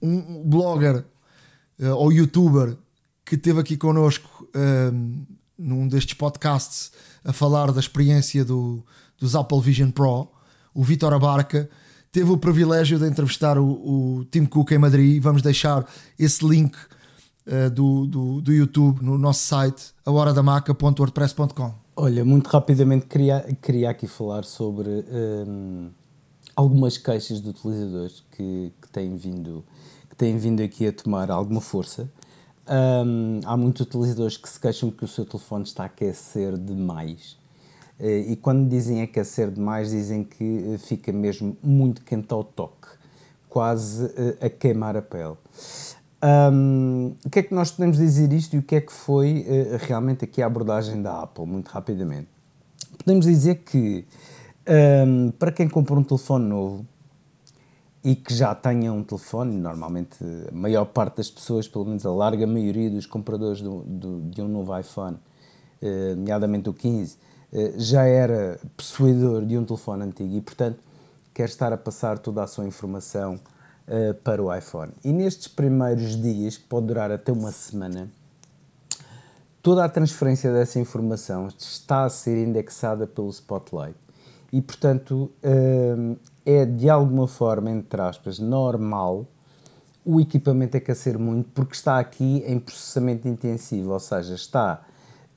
[0.00, 1.04] um blogger
[1.96, 2.76] ou youtuber
[3.24, 4.48] que esteve aqui connosco
[5.58, 6.92] num destes podcasts
[7.24, 8.84] a falar da experiência do,
[9.18, 10.28] dos Apple Vision Pro,
[10.72, 11.68] o Vitor Abarca,
[12.18, 15.22] teve o privilégio de entrevistar o, o Tim Cook em Madrid.
[15.22, 16.74] Vamos deixar esse link
[17.46, 21.74] uh, do, do, do, YouTube no nosso site, ahoradamaca.wordpress.com.
[21.94, 25.90] Olha, muito rapidamente queria, queria aqui falar sobre um,
[26.56, 29.64] algumas queixas de utilizadores que, que, têm vindo,
[30.10, 32.10] que têm vindo aqui a tomar alguma força.
[32.68, 37.37] Um, há muitos utilizadores que se queixam que o seu telefone está a aquecer demais.
[38.00, 42.88] Uh, e quando dizem aquecer demais, dizem que uh, fica mesmo muito quente ao toque,
[43.48, 45.36] quase uh, a queimar a pele.
[46.22, 49.46] Um, o que é que nós podemos dizer isto e o que é que foi
[49.86, 52.28] realmente aqui a abordagem da Apple, muito rapidamente?
[52.98, 54.04] Podemos dizer que
[55.06, 56.86] um, para quem compra um telefone novo,
[58.04, 60.16] e que já tenha um telefone, normalmente
[60.48, 64.40] a maior parte das pessoas, pelo menos a larga maioria dos compradores do, do, de
[64.40, 65.18] um novo iPhone,
[65.82, 67.27] eh, nomeadamente o 15, eh,
[67.76, 70.78] já era possuidor de um telefone antigo e, portanto,
[71.32, 73.38] quer estar a passar toda a sua informação
[73.86, 74.92] eh, para o iPhone.
[75.02, 78.08] E nestes primeiros dias, que pode durar até uma semana,
[79.62, 83.96] toda a transferência dessa informação está a ser indexada pelo Spotlight.
[84.52, 89.26] E, portanto, eh, é de alguma forma, entre aspas, normal
[90.04, 94.82] o equipamento aquecer muito porque está aqui em processamento intensivo, ou seja, está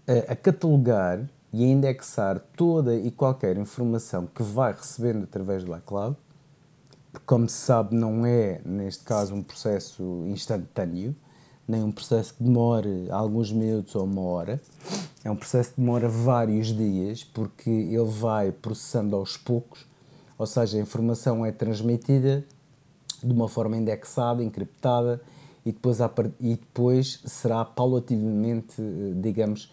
[0.08, 1.21] a, a catalogar
[1.53, 6.15] e a indexar toda e qualquer informação que vai recebendo através do iCloud,
[7.11, 11.15] porque, como se sabe, não é, neste caso, um processo instantâneo,
[11.67, 14.61] nem um processo que demore alguns minutos ou uma hora.
[15.23, 19.85] É um processo que demora vários dias, porque ele vai processando aos poucos
[20.41, 22.43] ou seja, a informação é transmitida
[23.23, 25.21] de uma forma indexada, encriptada
[25.63, 25.99] e depois,
[26.39, 29.71] e depois será paulativamente, eh, digamos,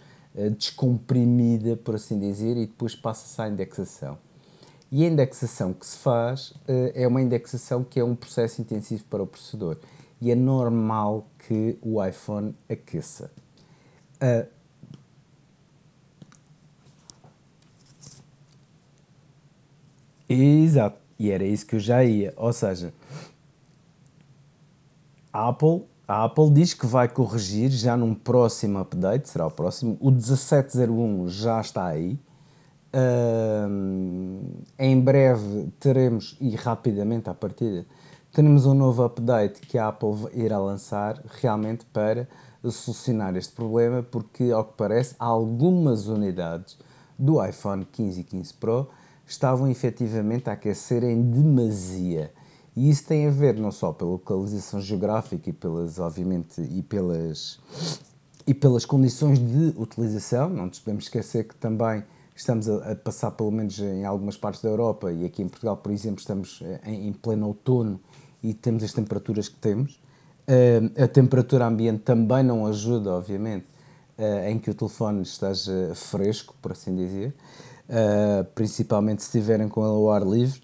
[0.50, 4.18] descomprimida, por assim dizer, e depois passa-se à indexação.
[4.90, 9.04] E a indexação que se faz eh, é uma indexação que é um processo intensivo
[9.04, 9.76] para o processador
[10.20, 13.30] e é normal que o iPhone aqueça.
[20.28, 21.00] Exato.
[21.18, 22.32] E era isso que eu já ia.
[22.36, 22.92] Ou seja,
[25.32, 29.98] a Apple, a Apple diz que vai corrigir já num próximo update, será o próximo.
[30.00, 32.18] O 1701 já está aí.
[32.90, 37.84] Uh, em breve teremos, e rapidamente à partida,
[38.32, 42.26] teremos um novo update que a Apple irá lançar realmente para
[42.62, 46.78] solucionar este problema, porque, ao que parece, algumas unidades
[47.18, 48.88] do iPhone 15 e 15 Pro
[49.26, 52.32] estavam efetivamente a aquecer em demasia.
[52.78, 57.58] E isso tem a ver não só pela localização geográfica e pelas, obviamente, e pelas,
[58.46, 60.48] e pelas condições de utilização.
[60.48, 62.04] Não nos podemos esquecer que também
[62.36, 65.76] estamos a, a, passar, pelo menos em algumas partes da Europa, e aqui em Portugal,
[65.76, 67.98] por exemplo, estamos eh, em, em pleno outono
[68.44, 70.00] e temos as temperaturas que temos.
[70.46, 73.66] Uh, a temperatura ambiente também não ajuda, obviamente,
[74.16, 77.34] uh, em que o telefone esteja fresco, por assim dizer
[77.88, 80.60] uh, principalmente se estiverem com ele ao ar livre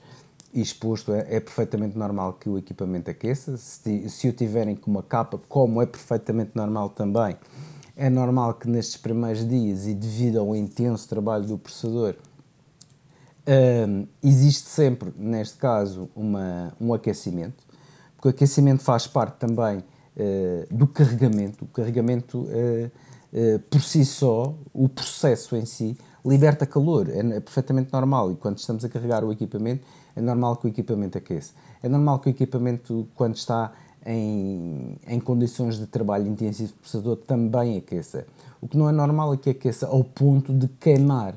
[0.61, 3.57] exposto, é, é perfeitamente normal que o equipamento aqueça.
[3.57, 7.37] Se, se o tiverem com uma capa, como é perfeitamente normal também,
[7.97, 12.15] é normal que nestes primeiros dias e devido ao intenso trabalho do processador,
[13.47, 17.63] uh, existe sempre, neste caso, uma, um aquecimento,
[18.17, 21.65] porque o aquecimento faz parte também uh, do carregamento.
[21.65, 22.91] O carregamento, uh,
[23.71, 28.33] por si só, o processo em si, liberta calor, é, é perfeitamente normal.
[28.33, 31.53] E quando estamos a carregar o equipamento, é normal que o equipamento aqueça.
[31.83, 33.73] É normal que o equipamento, quando está
[34.07, 38.27] em, em condições de trabalho intensivo processador, também aqueça.
[38.61, 41.35] O que não é normal é que aqueça ao ponto de queimar.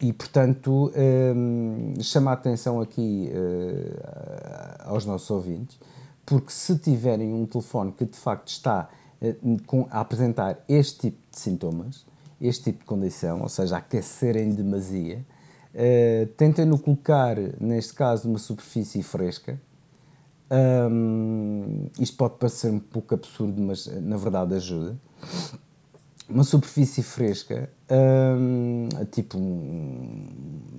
[0.00, 0.90] E, portanto,
[1.36, 5.78] hum, chama a atenção aqui uh, aos nossos ouvintes,
[6.24, 8.88] porque se tiverem um telefone que de facto está
[9.20, 12.06] uh, com, a apresentar este tipo de sintomas,
[12.40, 15.22] este tipo de condição, ou seja, aquecer em demasia,
[15.74, 19.60] uh, tentem-no colocar, neste caso, numa superfície fresca.
[20.50, 24.96] Um, isto pode parecer um pouco absurdo, mas na verdade ajuda.
[26.28, 30.28] uma superfície fresca, hum, tipo, um,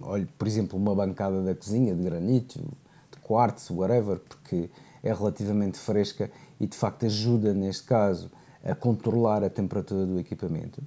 [0.02, 4.70] olha, por exemplo, uma bancada da cozinha de granito, de quartzo, whatever, porque
[5.04, 8.32] é relativamente fresca e de facto ajuda, neste caso,
[8.64, 10.82] a controlar a temperatura do equipamento.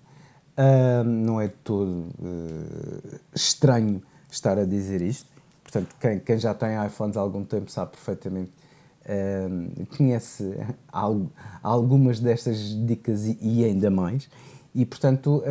[0.56, 5.28] Hum, não é todo uh, estranho estar a dizer isto.
[5.62, 8.52] Portanto, quem, quem já tem iPhones há algum tempo sabe perfeitamente
[9.04, 10.58] Uh, conhece
[11.62, 14.30] algumas destas dicas e, e, ainda mais,
[14.74, 15.42] e portanto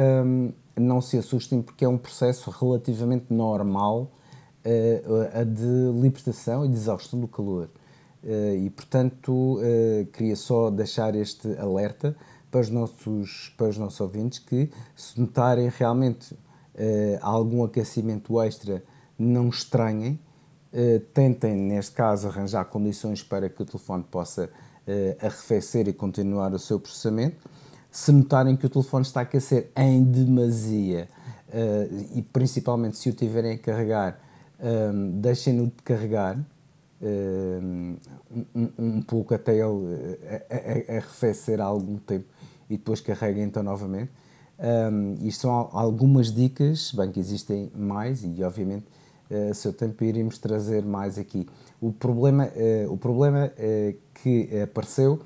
[0.76, 4.12] não se assustem porque é um processo relativamente normal
[4.66, 7.70] uh, a de libertação e de exaustão do calor.
[8.24, 9.60] Uh, e portanto
[10.14, 12.16] queria só deixar este alerta
[12.54, 16.38] para os nossos, para os nossos ouvintes que se notarem realmente
[17.22, 18.84] algum aquecimento extra
[19.18, 20.20] não estranhem
[20.76, 26.52] eh, tentem, neste caso, arranjar condições para que o telefone possa uh, arrefecer e continuar
[26.52, 27.38] o seu processamento.
[27.92, 31.08] Se notarem que o telefone está a aquecer em demasia
[31.50, 34.20] uh, e principalmente se o tiverem a carregar,
[34.60, 36.40] um, deixem-no de carregar
[37.04, 37.98] um,
[38.78, 40.18] um, pouco até ele
[40.88, 42.26] arrefecer há algum tempo
[42.70, 44.12] e depois carreguem então novamente.
[44.60, 48.86] Um, isto são algumas dicas, bem que existem mais e obviamente
[49.30, 51.48] uh, seu tempo iremos trazer mais aqui.
[51.82, 55.22] O problema, uh, o problema uh, que apareceu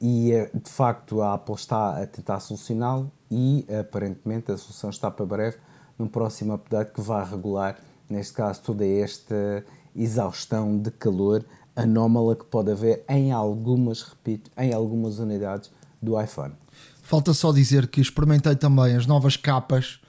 [0.00, 5.26] e de facto a Apple está a tentar solucioná-lo e aparentemente a solução está para
[5.26, 5.56] breve
[5.98, 7.76] no próximo update que vai regular,
[8.08, 9.64] neste caso, toda esta
[9.94, 15.70] exaustão de calor anómala que pode haver em algumas, repito, em algumas unidades
[16.02, 16.54] do iPhone.
[17.02, 20.00] Falta só dizer que experimentei também as novas capas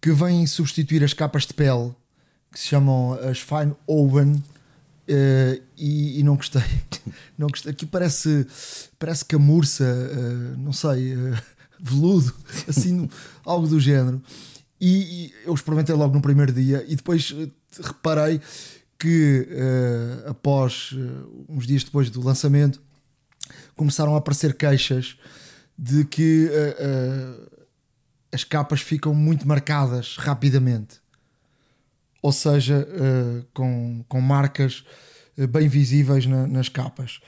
[0.00, 1.94] que vêm substituir as capas de pele
[2.52, 6.62] que se chamam as Fine Oven uh, e, e, não gostei.
[7.36, 7.72] não gostei.
[7.72, 8.46] Aqui parece,
[8.98, 11.36] parece camurça, uh, não sei, uh,
[11.80, 12.34] veludo,
[12.66, 13.08] assim,
[13.44, 14.22] algo do género.
[14.80, 17.34] E, e, eu experimentei logo no primeiro dia e depois
[17.82, 18.40] reparei
[18.98, 19.46] que
[20.26, 20.94] após
[21.48, 22.82] uns dias depois do lançamento
[23.76, 25.16] começaram a aparecer queixas
[25.78, 26.50] de que
[28.32, 31.00] as capas ficam muito marcadas rapidamente
[32.22, 34.84] ou seja, uh, com, com marcas
[35.36, 37.20] uh, bem visíveis na, nas capas.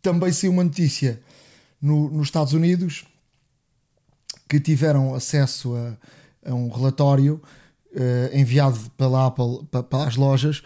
[0.00, 1.20] Também saiu uma notícia
[1.80, 3.04] no, nos Estados Unidos
[4.48, 7.42] que tiveram acesso a, a um relatório
[7.94, 10.62] uh, enviado pela Apple para, para, as lojas,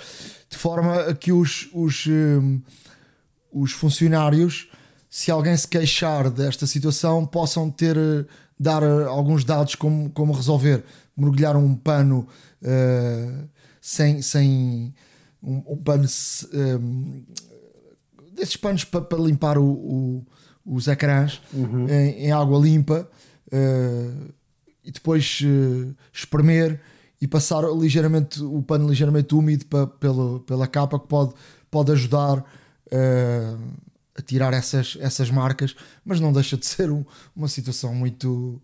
[0.49, 2.07] de forma a que os, os,
[3.53, 4.69] os funcionários,
[5.09, 7.97] se alguém se queixar desta situação, possam ter
[8.59, 10.83] dar alguns dados como, como resolver.
[11.17, 12.27] Mergulhar um pano
[12.63, 13.49] uh,
[13.81, 14.95] sem, sem
[15.43, 16.07] um, um pano
[16.53, 17.23] um,
[18.35, 20.27] desses panos para, para limpar o, o,
[20.65, 21.89] os ecrãs uhum.
[21.89, 23.09] em, em, água limpa
[23.47, 24.35] uh,
[24.85, 26.81] e depois uh, espremer
[27.21, 31.35] e passar ligeiramente o pano ligeiramente úmido para, pela, pela capa que pode,
[31.71, 33.59] pode ajudar uh,
[34.17, 38.61] a tirar essas, essas marcas, mas não deixa de ser um, uma situação muito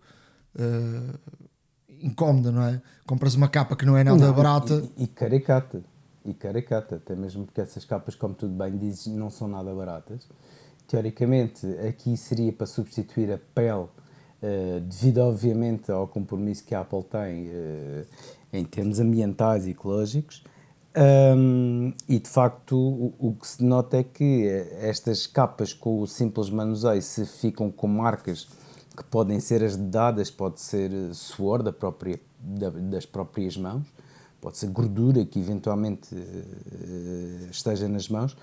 [0.56, 1.18] uh,
[2.00, 2.80] incómoda, não é?
[3.06, 4.82] Compras uma capa que não é nada não, barata.
[4.96, 5.82] E, e, caricata.
[6.24, 10.26] E caricata, até mesmo porque essas capas, como tudo bem dizes, não são nada baratas.
[10.86, 13.88] Teoricamente, aqui seria para substituir a pele,
[14.42, 18.06] uh, devido obviamente ao compromisso que a Apple tem uh,
[18.52, 20.44] em termos ambientais e ecológicos.
[20.94, 24.46] Um, e de facto, o, o, que se nota é que
[24.80, 28.46] estas capas com o simples manuseio, se ficam com marcas
[28.94, 33.86] que podem ser as dadas, pode ser suor da própria, da, das próprias mãos,
[34.38, 38.36] pode ser gordura que eventualmente uh, esteja nas mãos,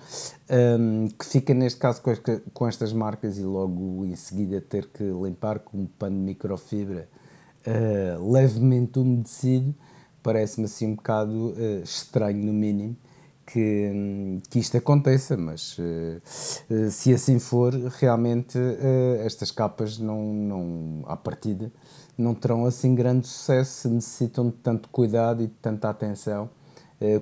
[0.79, 2.11] um, que fica neste caso com,
[2.53, 7.07] com, estas marcas e logo em seguida ter que limpar com um pano de microfibra
[7.67, 9.75] uh, levemente umedecido,
[10.23, 12.95] parece-me assim um bocado uh, estranho no mínimo
[13.45, 18.59] que, que isto aconteça, mas uh, se assim for, realmente
[19.25, 21.71] estas capas não, não, à partida,
[22.17, 26.49] não terão assim grande sucesso, necessitam de tanto cuidado e de tanta atenção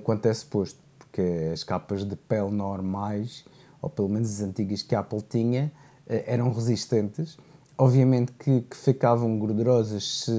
[0.02, 1.22] quanto é suposto, porque
[1.52, 3.44] as capas de pele normais,
[3.80, 5.72] ou pelo menos as antigas que a Apple tinha,
[6.06, 7.38] eram resistentes.
[7.80, 10.32] Obviamente que, que ficavam gordurosas se,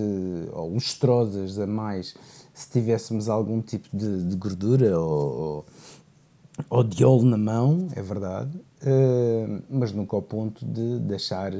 [0.52, 2.14] ou lustrosas a mais
[2.60, 5.66] se tivéssemos algum tipo de, de gordura ou,
[6.70, 11.54] ou, de óleo na mão, é verdade, uh, mas nunca ao ponto de deixar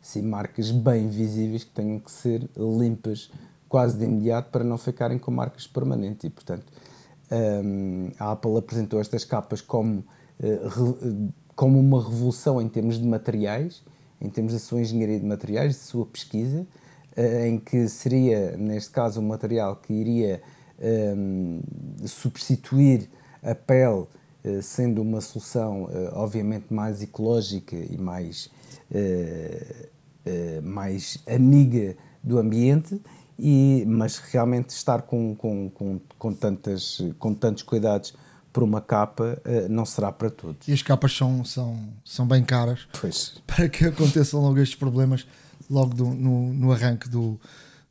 [0.00, 3.32] assim, marcas bem visíveis que tenham que ser limpas
[3.68, 6.22] quase de imediato para não ficarem com marcas permanentes.
[6.22, 6.66] E, portanto,
[7.32, 10.04] um, eh, a Apple apresentou estas capas como,
[10.38, 13.82] uh, como uma revolução em termos de materiais,
[14.20, 16.64] em termos da sua engenharia de materiais, de sua pesquisa,
[17.46, 20.42] em que seria, neste caso, um material que iria
[21.16, 21.60] um,
[22.06, 23.08] substituir
[23.42, 24.06] a pele,
[24.62, 28.50] sendo uma solução, obviamente, mais ecológica e mais,
[30.62, 33.00] mais amiga do ambiente
[33.38, 38.14] e, mas realmente estar com, com, com, com, tantas, com tantos cuidados
[38.52, 40.68] por uma capa uh, não será para todos.
[40.68, 43.42] E as capas são, são, são bem caras pois.
[43.46, 45.26] para que aconteçam logo estes problemas
[45.70, 47.38] logo do, no, no arranque do,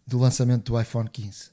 [0.05, 1.51] do lançamento do iPhone 15.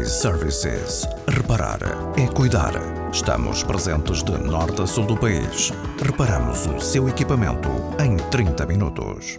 [0.00, 1.06] iServices.
[1.28, 1.80] Reparar
[2.18, 2.72] é cuidar.
[3.12, 5.72] Estamos presentes de norte a sul do país.
[6.02, 7.68] Reparamos o seu equipamento
[8.02, 9.38] em 30 minutos.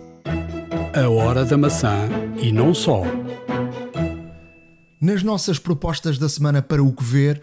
[0.93, 2.09] A hora da maçã
[2.41, 3.03] e não só.
[4.99, 7.41] Nas nossas propostas da semana para o que ver,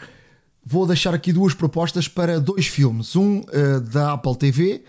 [0.64, 4.84] vou deixar aqui duas propostas para dois filmes, um uh, da Apple TV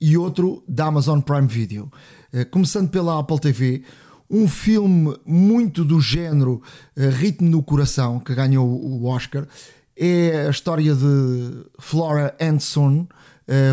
[0.00, 1.90] e outro da Amazon Prime Video.
[2.32, 3.82] Uh, começando pela Apple TV,
[4.30, 6.62] um filme muito do género
[6.96, 9.46] uh, Ritmo no Coração, que ganhou o Oscar,
[9.94, 13.06] é a história de Flora Anderson.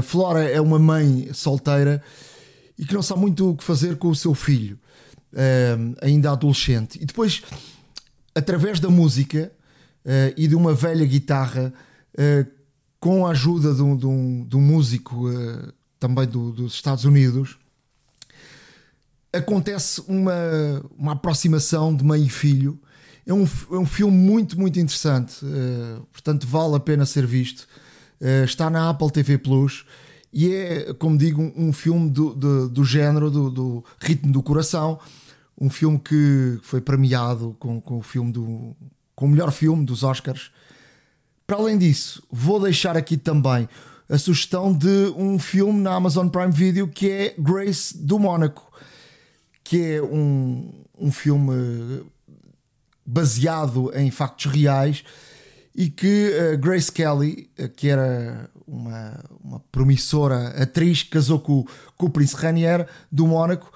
[0.03, 2.03] Flora é uma mãe solteira
[2.77, 4.77] e que não sabe muito o que fazer com o seu filho,
[6.01, 6.99] ainda adolescente.
[7.01, 7.41] E depois
[8.35, 9.49] através da música
[10.35, 11.73] e de uma velha guitarra,
[12.99, 15.27] com a ajuda de um, de um, de um músico
[15.97, 17.57] também do, dos Estados Unidos,
[19.31, 20.33] acontece uma,
[20.97, 22.79] uma aproximação de mãe e filho.
[23.25, 25.45] É um, é um filme muito, muito interessante,
[26.11, 27.67] portanto, vale a pena ser visto.
[28.43, 29.85] está na Apple TV Plus
[30.33, 34.41] e é, como digo, um, um filme do, do, do género do, do ritmo do
[34.41, 34.99] coração
[35.59, 38.75] um filme que foi premiado com, com o filme do
[39.13, 40.49] com o melhor filme dos Oscars.
[41.45, 43.67] Para além disso, vou deixar aqui também
[44.07, 48.68] a sugestão de um filme na Amazon Prime Video que é Grace do Mónaco,
[49.69, 50.67] que é um,
[50.97, 52.01] um filme
[53.05, 55.03] baseado em factos reais
[55.75, 62.07] e que uh, Grace Kelly, uh, que era uma, uma promissora atriz, casou com, com
[62.07, 63.71] o príncipe Ranier do Mónaco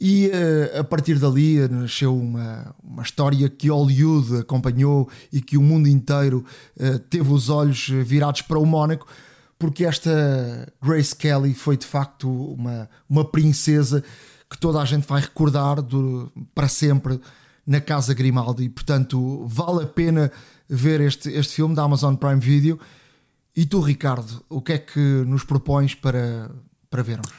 [0.00, 5.62] e uh, a partir dali nasceu uma, uma história que Hollywood acompanhou e que o
[5.62, 6.44] mundo inteiro
[6.76, 9.06] uh, teve os olhos virados para o Mónaco,
[9.56, 14.02] porque esta Grace Kelly foi de facto uma, uma princesa
[14.50, 17.20] que toda a gente vai recordar do, para sempre
[17.64, 18.68] na Casa Grimaldi.
[18.68, 20.32] Portanto, vale a pena
[20.68, 22.78] ver este, este filme da Amazon Prime Video.
[23.56, 26.50] E tu, Ricardo, o que é que nos propões para,
[26.88, 27.32] para vermos?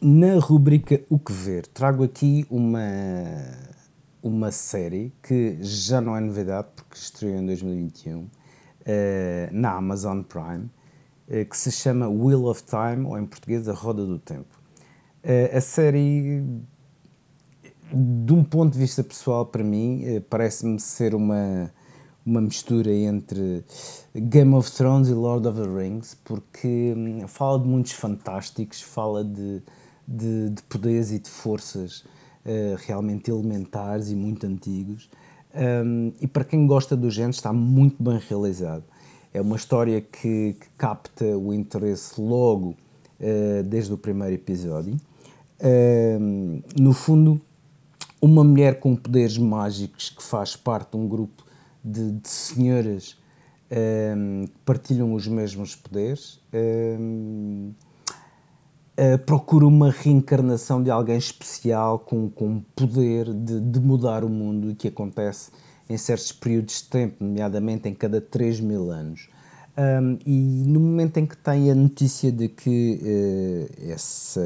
[0.00, 2.80] Na rubrica O que ver, trago aqui uma,
[4.22, 8.30] uma série que já não é novidade porque estreou em 2021 uh,
[8.86, 10.70] eh, na Amazon Prime,
[11.28, 14.59] uh, que se chama Wheel of Time, ou em português A Roda do Tempo.
[15.24, 16.42] Uh, a série,
[17.92, 21.70] de um ponto de vista pessoal, para mim, parece-me ser uma,
[22.24, 23.64] uma mistura entre
[24.14, 29.24] Game of Thrones e Lord of the Rings, porque um, fala de muitos fantásticos, fala
[29.24, 29.62] de
[30.10, 32.00] de, de poderes e de forças
[32.44, 35.08] uh, realmente elementares e muito antigos.
[35.54, 38.82] Um, e para quem gosta do género, está muito bem realizado.
[39.32, 42.70] É uma história que, que capta o interesse logo
[43.20, 44.96] uh, desde o primeiro episódio.
[46.78, 47.40] No fundo,
[48.20, 51.44] uma mulher com poderes mágicos que faz parte de um grupo
[51.84, 53.16] de, de senhoras
[53.68, 56.40] que partilham os mesmos poderes
[59.00, 64.70] uh, procura uma reencarnação de alguém especial com, com poder de, de mudar o mundo
[64.70, 65.50] e que acontece
[65.88, 69.28] em certos períodos de tempo, nomeadamente em cada 3 mil anos.
[69.76, 74.40] Um, e no momento em que tem a notícia de que uh, esse,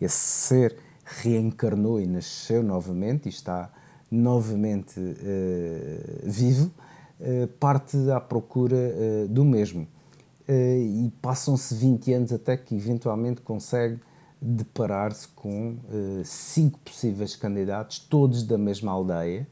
[0.00, 3.70] esse ser reencarnou e nasceu novamente e está
[4.10, 6.70] novamente uh, vivo,
[7.20, 9.86] uh, parte à procura do mesmo.
[10.48, 14.00] E passam-se 20 anos até que eventualmente consegue
[14.40, 19.46] deparar-se com uh, cinco possíveis candidatos, todos da mesma aldeia,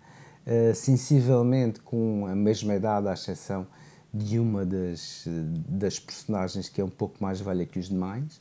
[0.46, 3.66] uh, sensivelmente com a mesma idade, à exceção
[4.12, 5.26] de uma das,
[5.68, 8.40] das personagens que é um pouco mais velha que os demais,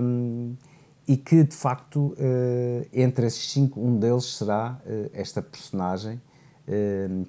[0.00, 0.56] um,
[1.06, 4.80] e que de facto, uh, entre esses cinco, um deles será
[5.12, 6.20] esta personagem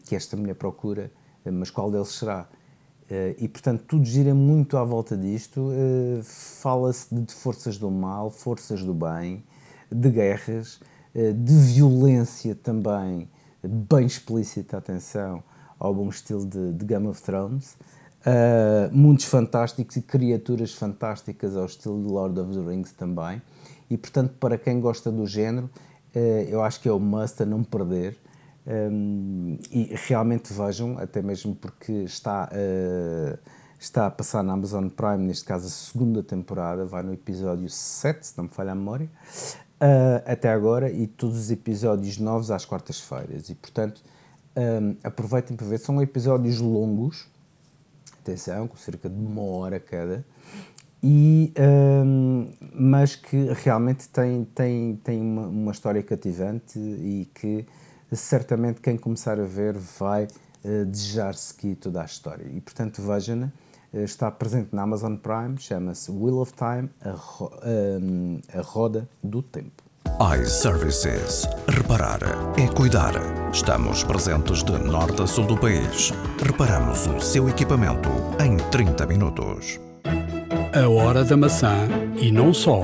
[0.05, 1.11] que esta mulher procura,
[1.43, 2.47] mas qual deles será?
[3.39, 5.72] E portanto tudo gira muito à volta disto.
[6.61, 9.43] Fala-se de, forças do mal, forças do bem,
[9.91, 10.80] de guerras,
[11.13, 13.28] de violência também,
[13.63, 15.43] bem explícita, atenção,
[15.80, 17.76] ao bom estilo de, de Game of Thrones.
[18.91, 23.41] mundos fantásticos e criaturas fantásticas ao estilo de Lord of the Rings também.
[23.92, 25.70] E portanto, para quem gosta do género,
[26.50, 28.18] eu acho que é o must a não perder.
[28.66, 33.38] Um, e realmente vejam, até mesmo porque está, uh,
[33.80, 38.28] está a passar na Amazon Prime, neste caso a segunda temporada, vai no episódio 7,
[38.28, 39.10] se não me falha a memória,
[39.82, 43.50] uh, até agora, e todos os episódios novos às quartas-feiras.
[43.50, 44.04] E portanto,
[44.56, 47.28] um, aproveitem para ver, são episódios longos,
[48.22, 50.24] atenção, com cerca de uma hora cada,
[51.04, 51.52] e,
[52.06, 57.66] um, mas que realmente tem, tem, tem uma, uma história cativante e que
[58.12, 62.45] certamente quem começar a ver vai uh, desejar seguir toda a história.
[62.45, 63.47] E portanto, vejam-na.
[63.91, 69.10] Uh, está presente na Amazon Prime, chama-se Wheel of Time, a, ro um, a Roda
[69.24, 69.84] do Tempo.
[70.39, 71.47] iServices.
[71.68, 72.20] Reparar
[72.58, 73.14] é cuidar.
[73.52, 76.12] Estamos presentes de norte a sul do país.
[76.45, 79.91] Reparamos o seu equipamento em 30 minutos.
[80.74, 81.86] A hora da maçã
[82.17, 82.82] e não só.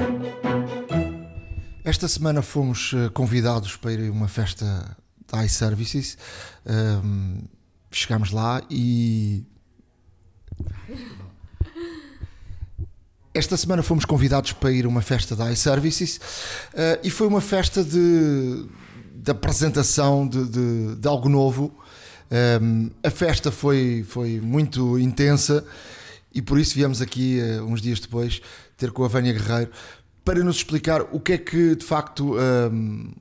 [1.85, 4.97] Esta semana fomos eh, convidados para ir a uma festa
[5.31, 6.17] da iServices.
[6.65, 7.43] Um,
[7.89, 9.45] chegámos lá e.
[13.33, 17.39] Esta semana fomos convidados para ir a uma festa da iServices uh, e foi uma
[17.39, 18.65] festa de,
[19.15, 21.73] de apresentação de, de, de algo novo.
[22.61, 25.63] Um, a festa foi, foi muito intensa
[26.37, 28.41] e por isso viemos aqui uh, uns dias depois
[28.77, 29.71] ter com a Vânia Guerreiro
[30.23, 33.11] para nos explicar o que é que de facto um,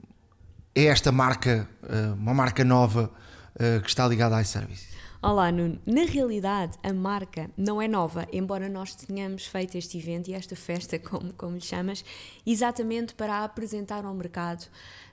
[0.74, 3.10] é esta marca, eh, uma marca nova
[3.58, 4.88] eh, que está ligada à iService?
[5.22, 5.78] Olá, Nuno.
[5.86, 10.54] Na realidade, a marca não é nova, embora nós tenhamos feito este evento e esta
[10.54, 12.04] festa, como, como lhe chamas,
[12.46, 14.64] exatamente para apresentar ao mercado.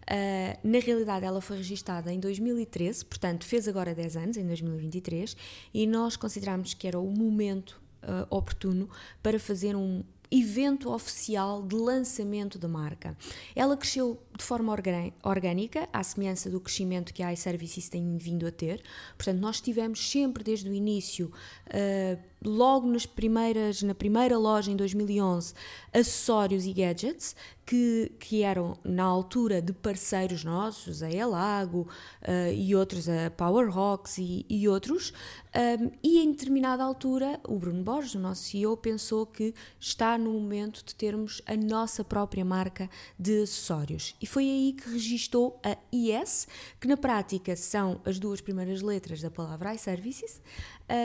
[0.01, 5.37] Uh, na realidade, ela foi registada em 2013, portanto, fez agora 10 anos, em 2023,
[5.73, 8.89] e nós consideramos que era o momento uh, oportuno
[9.21, 13.15] para fazer um, evento oficial de lançamento da marca.
[13.55, 14.75] Ela cresceu de forma
[15.23, 18.81] orgânica, à semelhança do crescimento que a iServices tem vindo a ter.
[19.17, 21.31] Portanto, nós tivemos sempre desde o início,
[21.67, 25.53] uh, logo nas primeiras, na primeira loja em 2011,
[25.93, 31.87] acessórios e gadgets que, que eram na altura de parceiros nossos, a Elago
[32.21, 35.13] uh, e outros, a Power Rocks e, e outros,
[35.55, 40.33] um, e em determinada altura o Bruno Borges, o nosso CEO, pensou que está no
[40.33, 44.15] momento de termos a nossa própria marca de acessórios.
[44.23, 46.47] E foi aí que registou a IS,
[46.79, 50.39] que na prática são as duas primeiras letras da palavra iServices,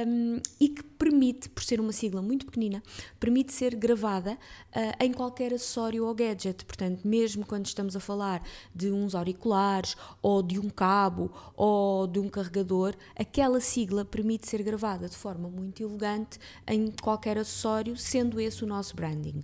[0.07, 2.81] um, e que permite, por ser uma sigla muito pequenina,
[3.19, 6.65] permite ser gravada uh, em qualquer acessório ou gadget.
[6.65, 8.41] Portanto, mesmo quando estamos a falar
[8.73, 14.63] de uns auriculares, ou de um cabo, ou de um carregador, aquela sigla permite ser
[14.63, 16.39] gravada de forma muito elegante
[16.69, 19.43] em qualquer acessório, sendo esse o nosso branding.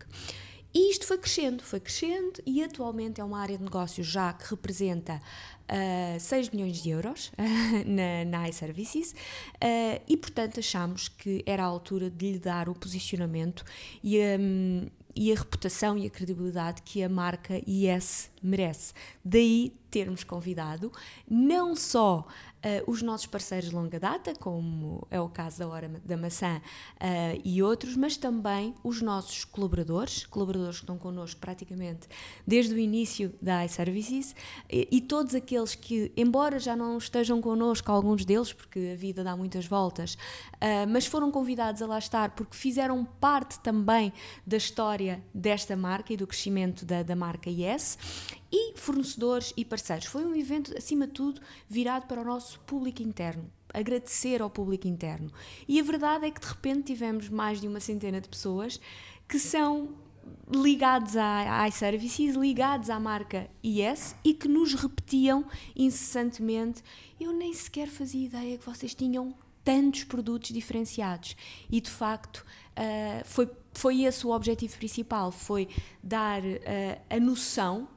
[0.76, 4.50] E isto foi crescendo, foi crescendo e atualmente é uma área de negócio já que
[4.50, 5.22] representa
[5.70, 7.32] uh, 6 milhões de euros
[7.86, 12.74] na, na iServices uh, e, portanto, achamos que era a altura de lhe dar o
[12.74, 13.64] posicionamento
[14.02, 18.92] e, um, e a reputação e a credibilidade que a marca IS merece.
[19.24, 20.90] Daí termos convidado
[21.30, 22.26] não só
[22.64, 26.56] uh, os nossos parceiros de longa data, como é o caso da Hora da Maçã
[26.56, 32.08] uh, e outros, mas também os nossos colaboradores, colaboradores que estão connosco praticamente
[32.44, 34.34] desde o início da iServices
[34.68, 39.22] e, e todos aqueles que, embora já não estejam connosco, alguns deles, porque a vida
[39.22, 44.12] dá muitas voltas, uh, mas foram convidados a lá estar porque fizeram parte também
[44.46, 47.98] da história desta marca e do crescimento da, da marca Yes
[48.50, 50.06] e fornecedores e parceiros.
[50.06, 53.50] Foi um evento, acima de tudo, virado para o nosso público interno.
[53.72, 55.30] Agradecer ao público interno.
[55.66, 58.80] E a verdade é que de repente tivemos mais de uma centena de pessoas
[59.28, 59.88] que são
[60.52, 65.44] ligados à iServices, ligados à marca IS e que nos repetiam
[65.74, 66.82] incessantemente:
[67.20, 71.36] Eu nem sequer fazia ideia que vocês tinham tantos produtos diferenciados.
[71.70, 75.68] E de facto uh, foi, foi esse o objetivo principal: foi
[76.02, 76.54] dar uh,
[77.08, 77.88] a noção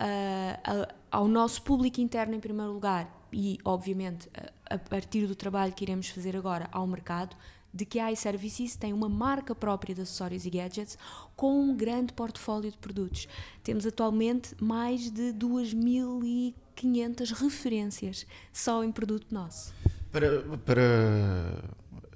[0.00, 4.28] uh, ao nosso público interno em primeiro lugar e, obviamente,
[4.68, 7.36] a, a partir do trabalho que iremos fazer agora ao mercado,
[7.72, 10.98] de que a iServices tem uma marca própria de acessórios e gadgets
[11.36, 13.26] com um grande portfólio de produtos.
[13.62, 19.72] Temos atualmente mais de 2.500 referências só em produto nosso.
[20.10, 20.82] Para, para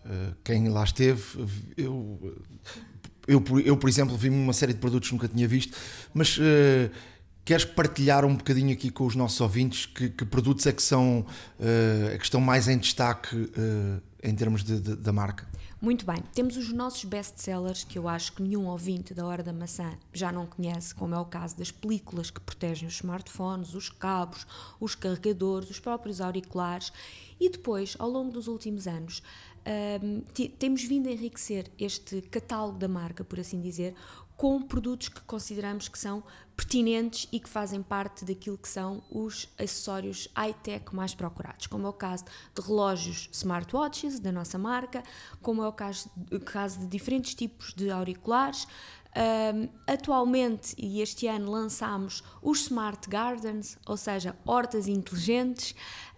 [0.05, 1.23] uh, quem lá esteve,
[1.77, 2.37] eu,
[3.27, 5.77] eu, eu, por exemplo, vi uma série de produtos que nunca tinha visto,
[6.13, 6.39] mas.
[6.39, 6.91] Uh,
[7.45, 11.21] Queres partilhar um bocadinho aqui com os nossos ouvintes que, que produtos é que são
[11.21, 15.47] uh, que estão mais em destaque uh, em termos de, de, da marca?
[15.81, 19.53] Muito bem, temos os nossos best-sellers que eu acho que nenhum ouvinte da Hora da
[19.53, 23.91] Maçã já não conhece, como é o caso das películas que protegem os smartphones, os
[23.91, 24.47] cabos,
[24.81, 26.91] os carregadores, os próprios auriculares
[27.39, 29.23] e depois, ao longo dos últimos anos,
[30.03, 30.23] um,
[30.59, 33.95] temos vindo a enriquecer este catálogo da marca, por assim dizer,
[34.37, 36.23] com produtos que consideramos que são
[36.57, 41.91] pertinentes e que fazem parte daquilo que são os acessórios high-tech mais procurados, como é
[41.91, 42.25] o caso
[42.55, 45.03] de relógios smartwatches da nossa marca,
[45.43, 46.11] como é o caso,
[46.45, 48.67] caso de diferentes tipos de auriculares.
[49.17, 55.71] Um, atualmente e este ano lançámos os Smart Gardens, ou seja, hortas inteligentes.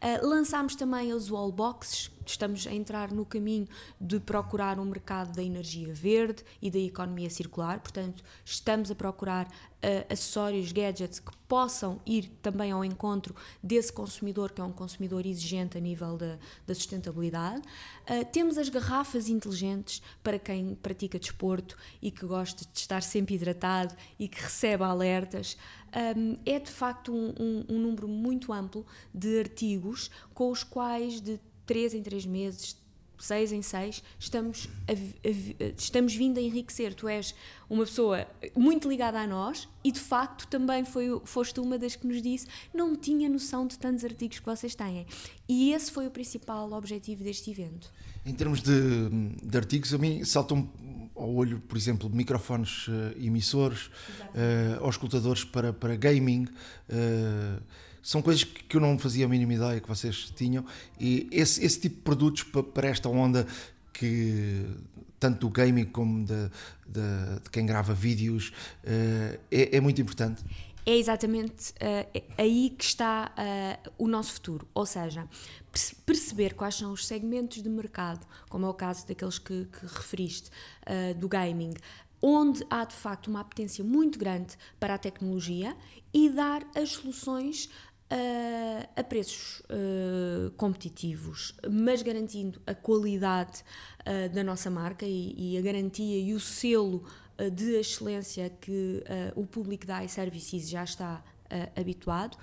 [0.03, 3.69] Uh, lançámos também as wallboxes, estamos a entrar no caminho
[4.01, 9.47] de procurar um mercado da energia verde e da economia circular, portanto, estamos a procurar
[9.47, 15.25] uh, acessórios, gadgets que possam ir também ao encontro desse consumidor, que é um consumidor
[15.25, 17.63] exigente a nível da, da sustentabilidade.
[18.09, 23.35] Uh, temos as garrafas inteligentes para quem pratica desporto e que gosta de estar sempre
[23.35, 25.57] hidratado e que recebe alertas.
[26.17, 31.21] Um, é de facto um, um, um número muito amplo de artigos com os quais
[31.21, 32.77] de 3 em 3 meses,
[33.19, 36.95] 6 em 6, estamos, a, a, estamos vindo a enriquecer.
[36.95, 37.35] Tu és
[37.69, 42.07] uma pessoa muito ligada a nós e, de facto, também foi, foste uma das que
[42.07, 45.07] nos disse não tinha noção de tantos artigos que vocês têm.
[45.49, 47.93] E esse foi o principal objetivo deste evento.
[48.25, 49.09] Em termos de,
[49.43, 50.69] de artigos, a mim saltam
[51.15, 56.47] ao olho, por exemplo, microfones uh, emissores, uh, auscultadores para, para gaming.
[56.91, 57.63] Uh,
[58.07, 60.65] são coisas que eu não fazia a mínima ideia que vocês tinham
[60.99, 63.45] e esse, esse tipo de produtos para esta onda
[63.93, 64.65] que
[65.19, 66.49] tanto do gaming como de,
[66.87, 68.53] de, de quem grava vídeos
[68.85, 70.45] uh, é, é, muito importante.
[70.85, 75.27] É exatamente uh, aí que está uh, o nosso futuro, ou seja,
[76.05, 80.49] perceber quais são os segmentos de mercado, como é o caso daqueles que, que referiste,
[81.19, 81.75] do gaming,
[82.23, 85.77] onde há de facto uma apetência muito grande para a tecnologia
[86.13, 87.69] e dar as soluções
[88.09, 93.65] Uh, a preços uh, competitivos, mas garantindo a qualidade
[94.03, 97.03] uh, da nossa marca e, e, a garantia e o selo
[97.53, 99.05] de excelência que
[99.35, 102.37] o público da iServices já está uh, habituado,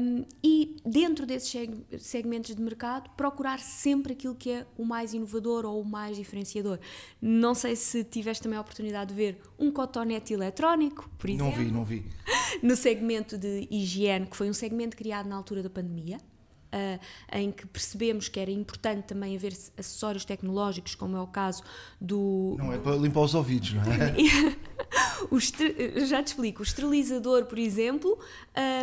[0.00, 1.52] um, e dentro desses
[1.98, 6.78] segmentos de mercado procurar sempre aquilo que é o mais inovador ou o mais diferenciador.
[7.20, 11.46] Não sei se tiveste também a oportunidade de ver um cotonete eletrónico, por exemplo.
[11.46, 12.04] Não vi, não vi.
[12.62, 16.18] No segmento de higiene, que foi um segmento criado na altura da pandemia.
[16.70, 17.00] Uh,
[17.32, 21.62] em que percebemos que era importante também haver acessórios tecnológicos, como é o caso
[21.98, 22.56] do.
[22.58, 24.14] Não é para limpar os ouvidos, não é?
[26.06, 26.60] já te explico.
[26.60, 28.18] O esterilizador, por exemplo,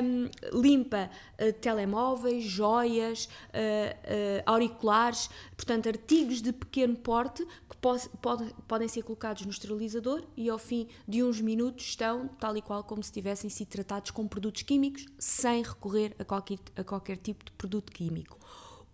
[0.04, 8.10] um, limpa uh, telemóveis, joias, uh, uh, auriculares, portanto, artigos de pequeno porte que pode,
[8.22, 12.62] pode, podem ser colocados no esterilizador e ao fim de uns minutos estão tal e
[12.62, 17.18] qual como se tivessem sido tratados com produtos químicos, sem recorrer a qualquer, a qualquer
[17.18, 18.38] tipo de produto químico.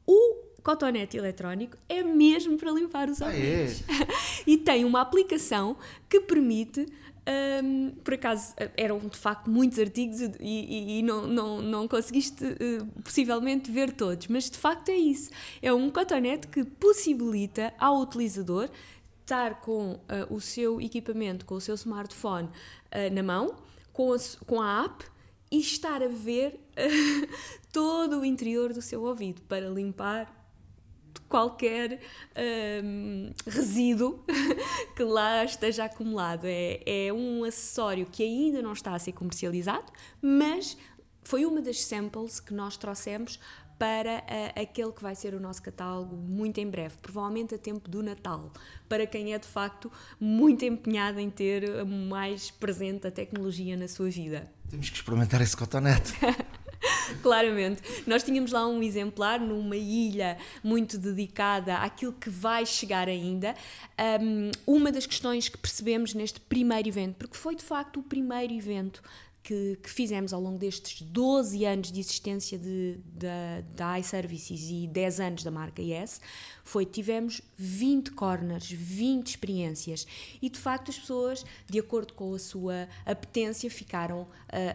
[0.06, 3.84] O cotonete eletrónico é mesmo para limpar os ouvidos.
[3.88, 4.08] Ah, é?
[4.46, 5.76] e tem uma aplicação
[6.10, 6.88] que permite
[7.64, 12.44] um, por acaso eram de facto muitos artigos e, e, e não, não, não conseguiste
[12.44, 15.30] uh, possivelmente ver todos, mas de facto é isso.
[15.62, 18.70] É um cotonete que possibilita ao utilizador
[19.20, 20.00] estar com uh,
[20.34, 23.56] o seu equipamento, com o seu smartphone uh, na mão,
[23.94, 25.06] com a, com a app
[25.52, 26.60] e estar a ver
[27.72, 30.41] todo o interior do seu ouvido para limpar
[31.28, 32.00] qualquer
[32.84, 34.24] um, resíduo
[34.96, 36.46] que lá esteja acumulado.
[36.46, 39.92] É, é um acessório que ainda não está a ser comercializado,
[40.22, 40.78] mas
[41.24, 43.40] foi uma das samples que nós trouxemos
[43.82, 47.90] para uh, aquele que vai ser o nosso catálogo muito em breve, provavelmente a tempo
[47.90, 48.52] do Natal,
[48.88, 54.08] para quem é de facto muito empenhado em ter mais presente a tecnologia na sua
[54.10, 54.52] vida.
[54.70, 56.14] Temos que experimentar esse cotonete.
[57.22, 57.82] Claramente.
[58.06, 63.56] Nós tínhamos lá um exemplar numa ilha muito dedicada àquilo que vai chegar ainda.
[64.22, 68.54] Um, uma das questões que percebemos neste primeiro evento, porque foi de facto o primeiro
[68.54, 69.02] evento
[69.44, 74.88] que, que, fizemos ao longo destes 12 anos de existência de, de, da iServices e
[74.88, 76.22] 10 anos da marca Yes,
[76.64, 80.06] foi tivemos 20 corners, 20 experiências
[80.42, 84.28] e de facto as pessoas, de acordo com a sua apetência, ficaram uh,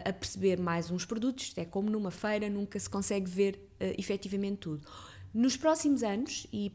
[0.09, 1.53] a perceber mais uns produtos.
[1.55, 4.87] É como numa feira, nunca se consegue ver uh, efetivamente tudo.
[5.33, 6.71] Nos próximos anos, e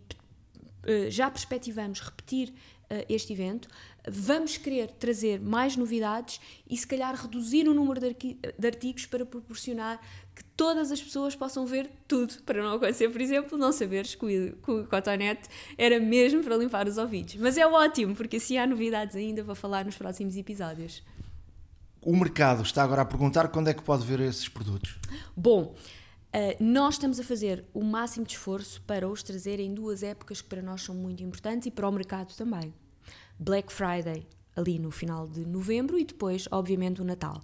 [0.84, 2.54] uh, já perspectivamos repetir
[3.08, 3.68] este evento,
[4.08, 10.00] vamos querer trazer mais novidades e se calhar reduzir o número de, artigos para proporcionar
[10.34, 14.24] que todas as pessoas possam ver tudo, para não acontecer, por exemplo, não saberes que
[14.24, 17.36] o, que o cotonete era mesmo para limpar os ouvidos.
[17.36, 21.02] Mas é ótimo, porque assim há novidades ainda para falar nos próximos episódios.
[22.00, 24.98] O mercado está agora a perguntar quando é que pode ver esses produtos.
[25.36, 25.74] Bom,
[26.34, 30.40] Uh, nós estamos a fazer o máximo de esforço para os trazer em duas épocas
[30.40, 32.72] que para nós são muito importantes e para o mercado também.
[33.42, 37.40] Black Friday, ali no final de novembro, e depois, obviamente, o Natal.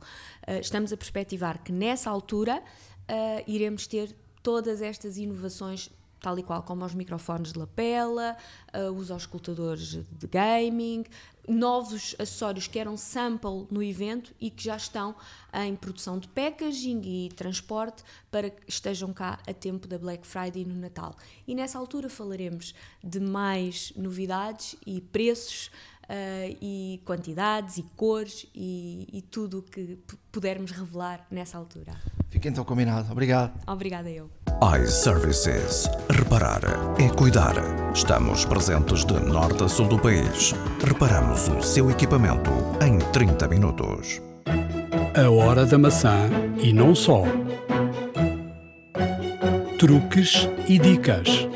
[0.47, 5.91] Uh, estamos a perspectivar que nessa altura uh, iremos ter todas estas inovações
[6.21, 8.37] tal e qual como os microfones de lapela,
[8.75, 11.05] uh, os auscultadores de gaming,
[11.49, 15.15] novos acessórios que eram sample no evento e que já estão
[15.53, 20.65] em produção de packaging e transporte para que estejam cá a tempo da Black Friday
[20.65, 21.17] no Natal.
[21.47, 25.71] E nessa altura falaremos de mais novidades e preços
[26.09, 29.99] uh, e quantidades e cores e, e tudo o que
[30.33, 31.95] pudermos revelar nessa altura.
[32.29, 33.11] Fica então combinado.
[33.11, 33.53] Obrigado.
[33.67, 34.31] Obrigada eu
[34.61, 35.89] iServices.
[36.11, 36.61] Reparar
[36.99, 37.55] é cuidar.
[37.95, 40.53] Estamos presentes de norte a sul do país.
[40.85, 42.51] Reparamos o seu equipamento
[42.85, 44.21] em 30 minutos.
[45.15, 46.29] A hora da maçã
[46.61, 47.23] e não só.
[49.79, 51.49] Truques e dicas.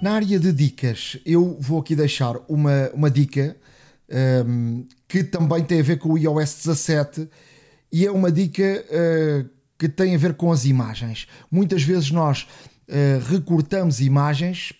[0.00, 3.56] Na área de dicas, eu vou aqui deixar uma, uma dica
[4.46, 7.28] um, que também tem a ver com o iOS 17
[7.90, 11.26] e é uma dica uh, que tem a ver com as imagens.
[11.50, 12.46] Muitas vezes nós
[12.88, 14.72] uh, recortamos imagens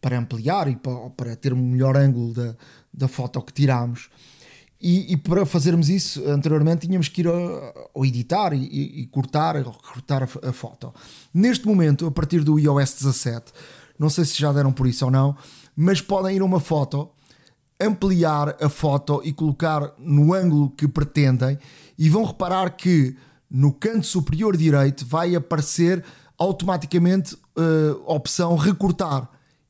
[0.00, 2.56] para ampliar e para, para, ter um melhor ângulo da,
[2.92, 4.10] da foto que tiramos.
[4.80, 9.54] E, e, para fazermos isso, anteriormente tínhamos que ir ao editar e, e, e cortar,
[9.54, 10.92] recortar a, a, foto.
[11.32, 13.52] Neste momento, a partir do iOS 17,
[13.98, 15.36] não sei se já deram por isso ou não,
[15.76, 17.08] mas podem ir a uma foto,
[17.80, 21.58] ampliar a foto e colocar no ângulo que pretendem,
[21.98, 23.16] e vão reparar que
[23.50, 26.04] no canto superior direito vai aparecer
[26.36, 29.28] automaticamente uh, a opção recortar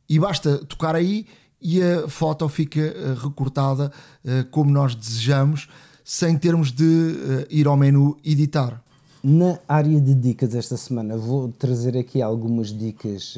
[0.08, 1.26] e basta tocar aí
[1.60, 3.92] e a foto fica uh, recortada
[4.24, 5.68] uh, como nós desejamos
[6.02, 8.83] sem termos de ir ao menu editar.
[9.26, 13.34] Na área de dicas esta semana vou trazer aqui algumas dicas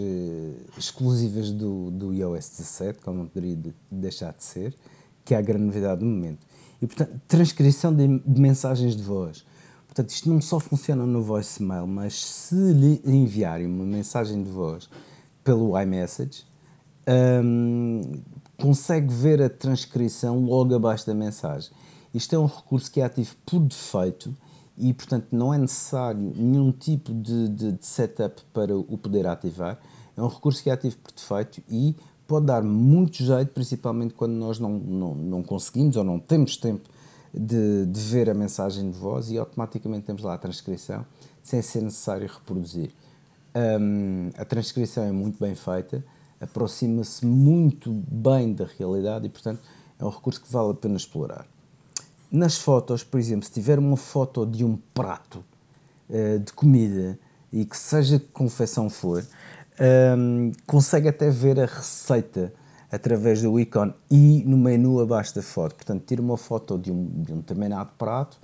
[0.76, 3.56] exclusivas do, do iOS 17, como não poderia
[3.88, 4.74] deixar de ser,
[5.24, 6.44] que é a grande novidade do momento.
[6.82, 9.44] E portanto, transcrição de, de mensagens de voz
[9.96, 14.90] Portanto, isto não só funciona no voicemail, mas se lhe enviarem uma mensagem de voz
[15.42, 16.44] pelo iMessage,
[17.42, 18.02] um,
[18.60, 21.70] consegue ver a transcrição logo abaixo da mensagem.
[22.12, 24.36] Isto é um recurso que é ativo por defeito
[24.78, 29.78] e, portanto, não é necessário nenhum tipo de, de, de setup para o poder ativar.
[30.16, 31.96] É um recurso que é ativo por defeito e
[32.26, 36.88] pode dar muito jeito, principalmente quando nós não, não, não conseguimos ou não temos tempo
[37.32, 41.04] de, de, ver a mensagem de voz e automaticamente temos lá a transcrição
[41.42, 42.90] sem ser necessário reproduzir.
[43.54, 46.04] Um, a transcrição é muito bem feita,
[46.40, 49.60] aproxima-se muito bem da realidade e, portanto,
[49.98, 51.46] é um recurso que vale a pena explorar.
[52.30, 55.44] Nas fotos, por exemplo, se tiver uma foto de um prato
[56.10, 57.18] uh, de comida
[57.52, 59.24] e que seja que confecção for,
[60.18, 62.52] um, consegue até ver a receita
[62.90, 65.74] através do ícone e no menu abaixo da foto.
[65.74, 68.34] Portanto, tira uma foto de um, de um determinado prato,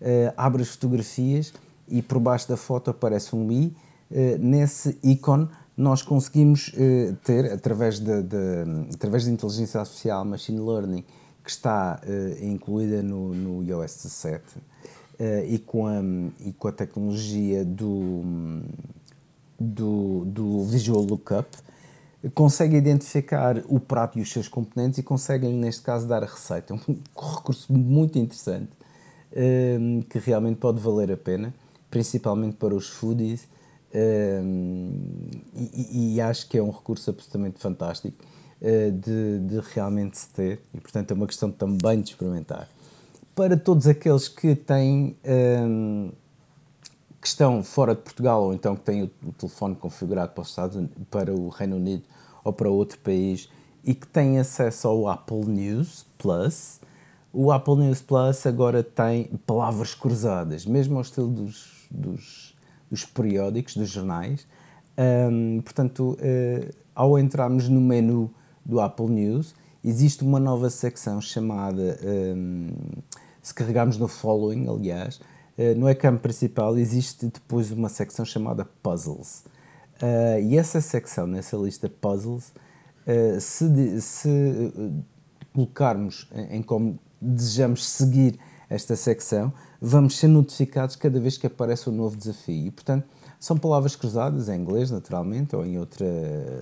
[0.00, 1.52] uh, abre as fotografias
[1.88, 3.76] e por baixo da foto aparece um i.
[4.10, 8.12] Uh, nesse ícone nós conseguimos uh, ter, através de,
[8.92, 11.04] através da inteligência artificial, machine learning,
[11.48, 11.98] que está
[12.42, 14.44] incluída no, no iOS 17,
[15.46, 16.02] e, com a,
[16.40, 18.22] e com a tecnologia do,
[19.58, 21.48] do, do Visual Lookup,
[22.34, 26.74] consegue identificar o prato e os seus componentes e consegue, neste caso, dar a receita.
[26.74, 28.72] Um recurso muito interessante
[29.80, 31.54] um, que realmente pode valer a pena,
[31.90, 33.48] principalmente para os foodies.
[33.94, 40.60] E, e, acho que é um recurso absolutamente fantástico uh, de, de, realmente se ter
[40.74, 42.68] e, portanto, é uma questão também de experimentar.
[43.34, 45.16] Para todos aqueles que têm.
[45.24, 46.10] Um,
[47.20, 50.44] que estão fora de Portugal ou então que têm o, telefone configurado para,
[51.10, 52.04] para o Reino Unido
[52.44, 53.48] ou para outro país
[53.84, 56.80] e que têm acesso ao Apple News Plus,
[57.32, 62.54] o Apple News Plus agora tem palavras cruzadas, mesmo ao estilo dos, dos,
[62.90, 64.46] dos periódicos, dos jornais.
[65.30, 68.30] Um, portanto, uh, ao entrarmos no menu
[68.68, 71.98] do Apple News, existe uma nova secção chamada,
[72.36, 72.68] um,
[73.42, 75.16] se carregarmos no Following, aliás,
[75.56, 79.44] uh, no ecrã principal existe depois uma secção chamada Puzzles.
[80.02, 82.52] Uh, e essa secção, nessa lista puzzles,
[83.04, 85.04] uh, se, de, se uh,
[85.52, 88.38] colocarmos em, em como desejamos seguir
[88.70, 92.66] esta secção, vamos ser notificados cada vez que aparece um novo desafio.
[92.66, 93.06] E, portanto,
[93.40, 96.06] são palavras cruzadas em inglês, naturalmente, ou em outra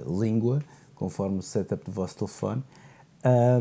[0.07, 0.62] língua,
[0.97, 2.62] conforme o setup do vosso telefone,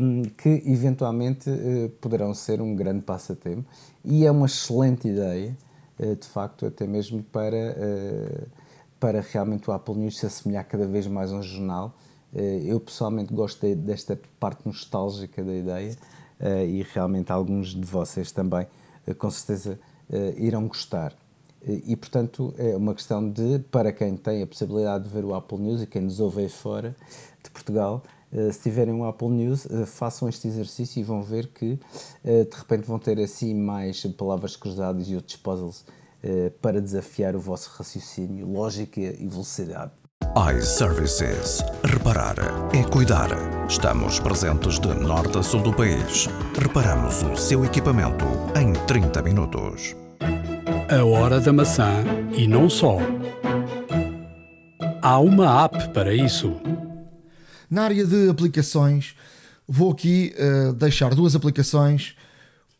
[0.00, 3.64] um, que eventualmente uh, poderão ser um grande passatempo.
[4.04, 5.56] E é uma excelente ideia,
[5.98, 8.48] uh, de facto, até mesmo para, uh,
[8.98, 11.94] para realmente o Apple News se assemelhar cada vez mais a um jornal.
[12.64, 15.96] eu pessoalmente gosto de, desta parte nostálgica da ideia
[16.68, 18.66] e realmente alguns de vocês também,
[19.18, 19.78] com certeza,
[20.36, 21.14] irão gostar.
[21.66, 25.58] E, portanto, é uma questão de, para quem tem a possibilidade de ver o Apple
[25.58, 26.94] News e quem nos ouve aí fora
[27.42, 28.02] de Portugal,
[28.32, 31.78] eh, se tiverem um Apple News, eh, façam este exercício e vão ver que
[32.24, 35.84] eh, de repente vão ter assim mais palavras cruzadas e outros puzzles
[36.60, 39.92] para desafiar o vosso raciocínio, lógica e velocidade.
[40.58, 41.62] iServices.
[41.84, 42.34] Reparar
[42.74, 43.28] é cuidar.
[43.68, 46.26] Estamos presentes de norte a sul do país.
[46.58, 48.24] Reparamos o seu equipamento
[48.58, 50.05] em 30 minutos.
[50.88, 52.98] A hora da maçã e não só.
[55.02, 56.60] Há uma app para isso.
[57.68, 59.16] Na área de aplicações,
[59.66, 62.14] vou aqui uh, deixar duas aplicações,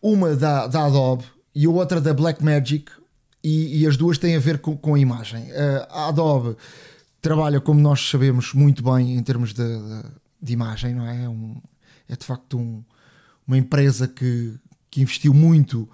[0.01, 2.93] uma da, da Adobe e outra da Blackmagic,
[3.43, 5.43] e, e as duas têm a ver com, com a imagem.
[5.51, 6.57] Uh, a Adobe
[7.21, 10.03] trabalha, como nós sabemos, muito bem em termos de, de,
[10.43, 11.29] de imagem, não é?
[11.29, 11.57] Um,
[12.09, 12.85] é de facto um,
[13.49, 14.55] uma empresa que,
[14.89, 15.89] que investiu muito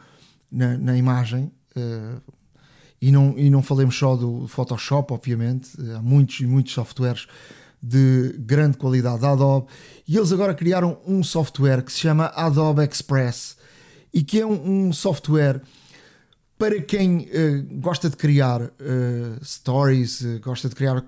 [0.50, 1.50] na, na imagem
[3.00, 7.26] e, não, e não falemos só do Photoshop, obviamente, há muitos e muitos softwares
[7.82, 9.66] de grande qualidade da Adobe
[10.06, 13.56] e eles agora criaram um software que se chama Adobe Express
[14.14, 15.60] e que é um, um software
[16.56, 18.70] para quem uh, gosta de criar uh,
[19.44, 21.04] stories, uh, gosta de criar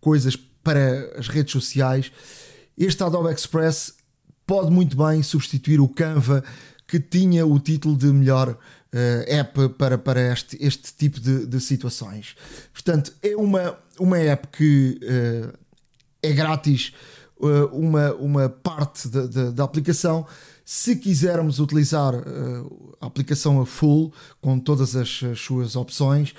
[0.00, 2.10] coisas para as redes sociais.
[2.76, 3.94] Este Adobe Express
[4.44, 6.42] pode muito bem substituir o Canva
[6.88, 8.58] que tinha o título de melhor
[9.26, 12.36] app para, para este, este tipo de, de, situações.
[12.72, 15.52] Portanto, é uma, uma app que uh,
[16.22, 16.92] é grátis,
[17.38, 20.26] uh, uma, uma parte da, aplicação.
[20.64, 22.14] Se quisermos utilizar
[23.00, 26.34] a aplicação a full, com todas as, as suas opções,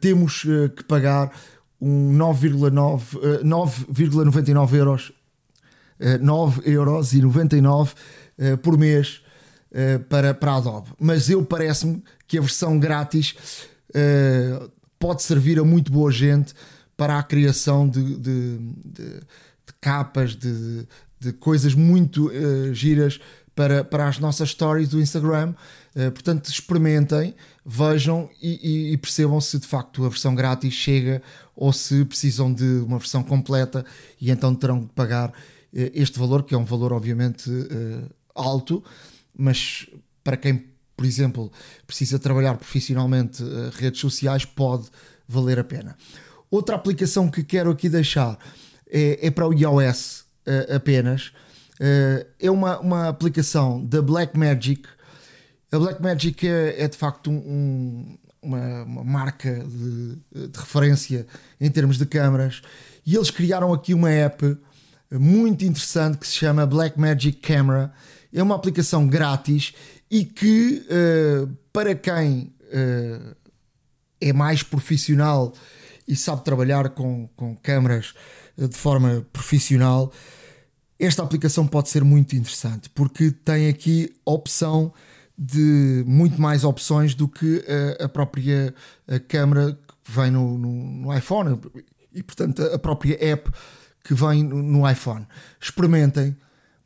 [0.00, 0.42] temos
[0.74, 1.30] que pagar
[1.80, 5.12] um 9,99 euros
[6.20, 7.94] 9 euros e 99
[8.60, 9.22] por mês
[9.72, 10.90] uh, para, para Adobe.
[10.98, 13.34] Mas eu parece-me que a versão grátis
[13.90, 16.54] uh, pode servir a muito boa gente
[16.96, 20.86] para a criação de, de, de, de capas, de,
[21.40, 23.20] coisas muito uh, giras
[23.54, 25.54] para, para as nossas stories do Instagram.
[25.94, 31.22] Uh, portanto, experimentem, vejam e, e, e, percebam se de facto a versão grátis chega
[31.56, 33.84] ou se precisam de uma versão completa
[34.20, 35.32] e então terão que pagar
[35.72, 37.50] este valor, que é um valor obviamente
[38.34, 38.82] alto
[39.38, 39.86] mas
[40.24, 40.66] para quem,
[40.96, 41.50] por exemplo,
[41.86, 44.88] precisa trabalhar profissionalmente uh, redes sociais, pode
[45.26, 45.96] valer a pena.
[46.50, 48.36] Outra aplicação que quero aqui deixar
[48.90, 51.28] é, é para o iOS uh, apenas.
[51.80, 54.88] Uh, é uma, uma aplicação da Blackmagic.
[55.70, 61.26] A Blackmagic é, é de facto um, uma, uma, marca de, de, referência
[61.60, 62.62] em termos de câmaras
[63.06, 64.56] e eles criaram aqui uma app
[65.12, 67.92] muito interessante que se chama Blackmagic Camera
[68.32, 69.74] é uma aplicação grátis
[70.10, 73.36] e que, uh, para quem uh,
[74.20, 75.52] é mais profissional
[76.06, 78.14] e sabe trabalhar com, com câmaras
[78.56, 80.10] eh, de forma profissional,
[80.98, 84.92] esta aplicação pode ser muito interessante porque tem aqui opção
[85.36, 87.62] de muito mais opções do que
[88.00, 88.74] a, a própria
[89.28, 91.60] câmera que vem no, no, no, iPhone
[92.12, 93.50] e, portanto, a própria app
[94.02, 95.26] que vem no, no iPhone.
[95.60, 96.34] Experimentem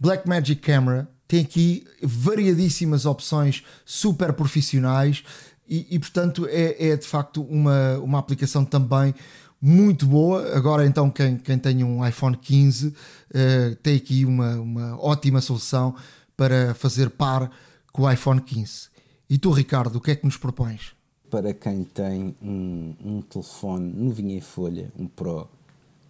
[0.00, 5.24] Blackmagic Camera tem aqui variadíssimas opções super profissionais
[5.66, 9.14] e, e portanto é, é, de facto uma, uma aplicação também
[9.58, 10.54] muito boa.
[10.54, 12.94] Agora então quem, quem tem um iPhone 15 uh,
[13.32, 15.94] eh, tem aqui uma, uma ótima solução
[16.36, 17.50] para fazer par
[17.90, 18.90] com o iPhone 15.
[19.30, 20.92] E tu Ricardo, o que é que nos propões?
[21.30, 25.48] Para quem tem um, um telefone novinho em folha, um Pro,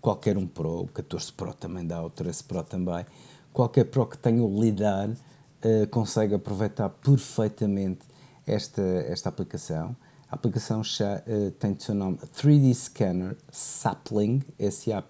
[0.00, 3.06] qualquer um Pro, o 14 Pro também dá, o 13 Pro também,
[3.52, 8.00] qualquer Pro que tenha o lidar uh, consegue aproveitar perfeitamente
[8.46, 9.96] esta, esta aplicação.
[10.30, 15.06] A aplicação já, uh, tem o seu nome 3D Scanner Sapling, S-A-P-L-I-N-G,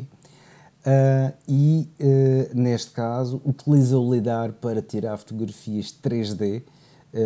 [0.00, 6.64] uh, e uh, neste caso utiliza o LIDAR para tirar fotografias 3D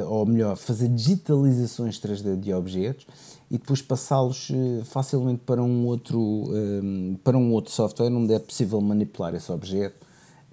[0.07, 3.07] ou melhor, fazer digitalizações 3D de objetos
[3.55, 4.51] e depois passá-los
[4.87, 6.49] facilmente para um outro
[7.23, 10.05] para um outro software onde é possível manipular esse objeto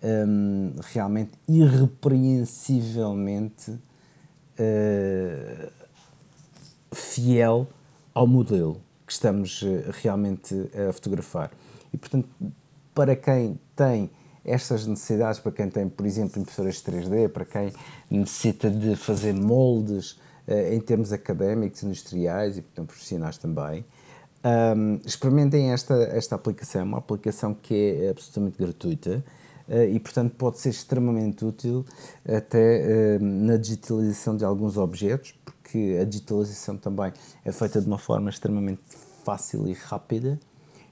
[0.04, 3.80] um, realmente irrepreensivelmente uh,
[6.93, 7.66] fiel
[8.14, 11.49] ao modelo que estamos uh, realmente a fotografar.
[11.93, 12.28] E, portanto,
[12.93, 14.10] para quem tem
[14.43, 17.72] estas necessidades, para quem tem, por exemplo, impressoras 3D, para quem
[18.10, 23.85] necessita de fazer moldes em termos académicos, industriais e, portanto, profissionais também,
[24.43, 29.23] um, experimentem esta, esta aplicação, uma aplicação que é absolutamente gratuita,
[29.71, 31.85] eh, e, portanto, pode ser extremamente útil
[32.25, 37.13] até eh, na digitalização de alguns objetos, porque a digitalização também
[37.45, 38.81] é feita de uma forma extremamente
[39.23, 40.39] fácil e rápida.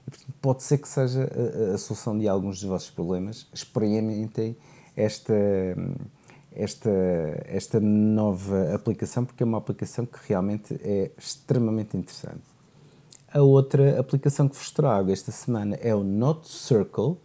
[0.06, 1.30] E, portanto, pode ser que seja
[1.70, 3.46] a, a, solução de alguns dos vossos problemas.
[3.52, 4.56] Experimentem
[4.96, 5.34] esta,
[6.52, 6.90] esta,
[7.46, 12.42] esta nova aplicação, porque é uma aplicação que realmente é extremamente interessante.
[13.32, 17.16] A outra aplicação que vos trago esta semana é o Note Circle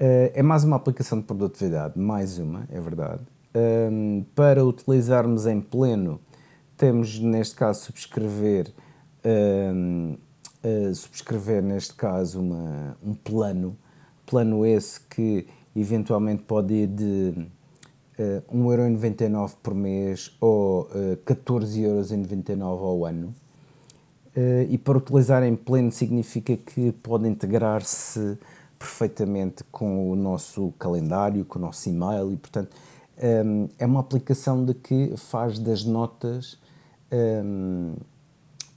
[0.00, 3.20] Uh, é mais uma aplicação de produtividade, mais uma, é verdade.
[3.54, 6.18] Um, para utilizarmos em pleno,
[6.74, 8.72] temos neste caso subscrever,
[9.22, 10.16] um,
[10.64, 13.76] uh, subscrever neste caso uma, um plano,
[14.24, 17.46] plano esse que eventualmente pode ir de
[18.20, 23.34] uh, 1,99€ por mês ou uh, 14,99€ ao ano.
[24.36, 28.38] Uh, e para utilizar em pleno significa que pode integrar-se
[28.78, 32.70] perfeitamente com o nosso calendário, com o nosso e-mail e, portanto,
[33.44, 36.58] um, é uma aplicação de que faz das notas
[37.12, 37.94] um,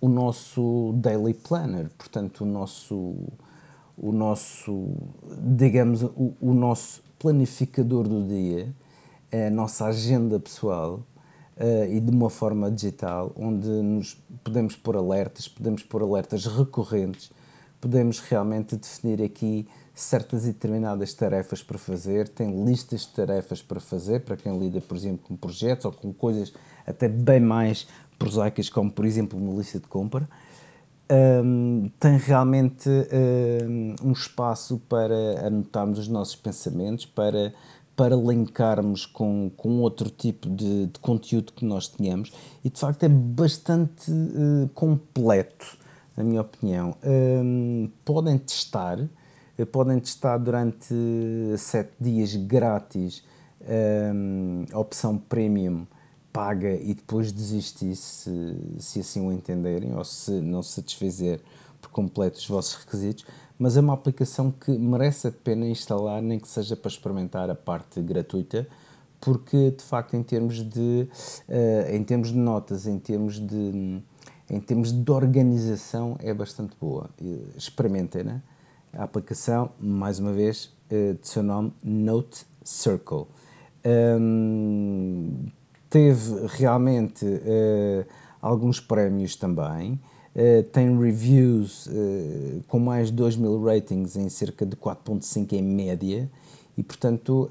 [0.01, 3.15] o nosso daily planner, portanto, o nosso,
[3.97, 4.89] o nosso
[5.39, 8.73] digamos, o, o nosso planificador do dia,
[9.33, 11.01] a nossa agenda pessoal
[11.57, 17.31] uh, e de uma forma digital, onde nos podemos pôr alertas, podemos pôr alertas recorrentes,
[17.81, 23.79] podemos realmente definir aqui certas e determinadas tarefas para fazer, tem listas de tarefas para
[23.79, 26.53] fazer, para quem lida, por exemplo, com projetos ou com coisas
[26.85, 30.27] até bem mais prosaicas, como, por exemplo, uma lista de compra.
[31.11, 37.53] Um, tem realmente um, um, espaço para anotarmos os nossos pensamentos, para,
[37.95, 42.31] para linkarmos com, com outro tipo de, de conteúdo que nós tenhamos.
[42.63, 45.77] E de facto é bastante uh, completo,
[46.17, 46.95] na minha opinião.
[47.03, 48.99] Um, podem testar,
[49.57, 50.95] eh, podem testar durante
[51.57, 53.23] sete dias grátis
[53.61, 55.85] um, a opção premium
[56.31, 61.39] paga e depois desistir se, se assim o entenderem ou se não satisfazer
[61.79, 63.23] por completo os vossos requisitos,
[63.57, 67.55] mas é uma aplicação que merece a pena instalar, nem que seja para experimentar a
[67.55, 68.67] parte gratuita,
[69.21, 71.07] porque de facto em termos de,
[71.47, 74.01] uh, em termos de notas, em termos de,
[74.49, 77.09] em termos de organização é bastante boa.
[77.55, 78.41] Experimentem, né?
[78.91, 83.25] A aplicação, mais uma vez, uh, de seu nome Note Circle.
[83.85, 85.45] Um,
[85.89, 88.05] teve realmente uh,
[88.41, 89.99] alguns prémios também.
[90.35, 95.61] Uh, tem reviews uh, com mais de 2 mil ratings em cerca de 4.5 em
[95.61, 96.29] média
[96.75, 97.47] e portanto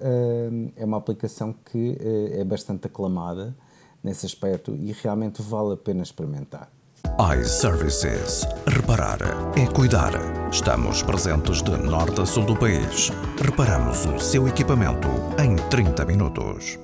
[0.75, 1.97] é uma aplicação que
[2.33, 3.55] é bastante aclamada
[4.03, 6.69] nesse aspecto e realmente vale a pena experimentar
[7.19, 8.47] iServices.
[8.67, 9.19] Reparar
[9.57, 10.13] é cuidar.
[10.51, 13.11] Estamos presentes de norte a sul do país.
[13.41, 15.09] Reparamos o seu equipamento
[15.39, 16.79] em 30 minutos.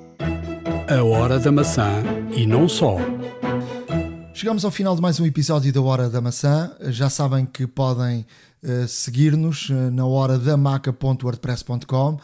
[0.88, 2.02] A hora da maçã
[2.34, 2.96] e não só.
[4.38, 6.70] Chegamos ao final de mais um episódio da Hora da Maçã.
[6.90, 8.24] Já sabem que podem
[8.62, 12.20] uh, seguir-nos uh, na hora da maca.wordpress.com.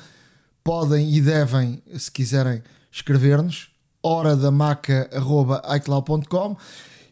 [0.62, 2.62] Podem e devem, se quiserem,
[2.93, 3.69] escrever-nos
[4.01, 6.57] horadamaca.icloud.com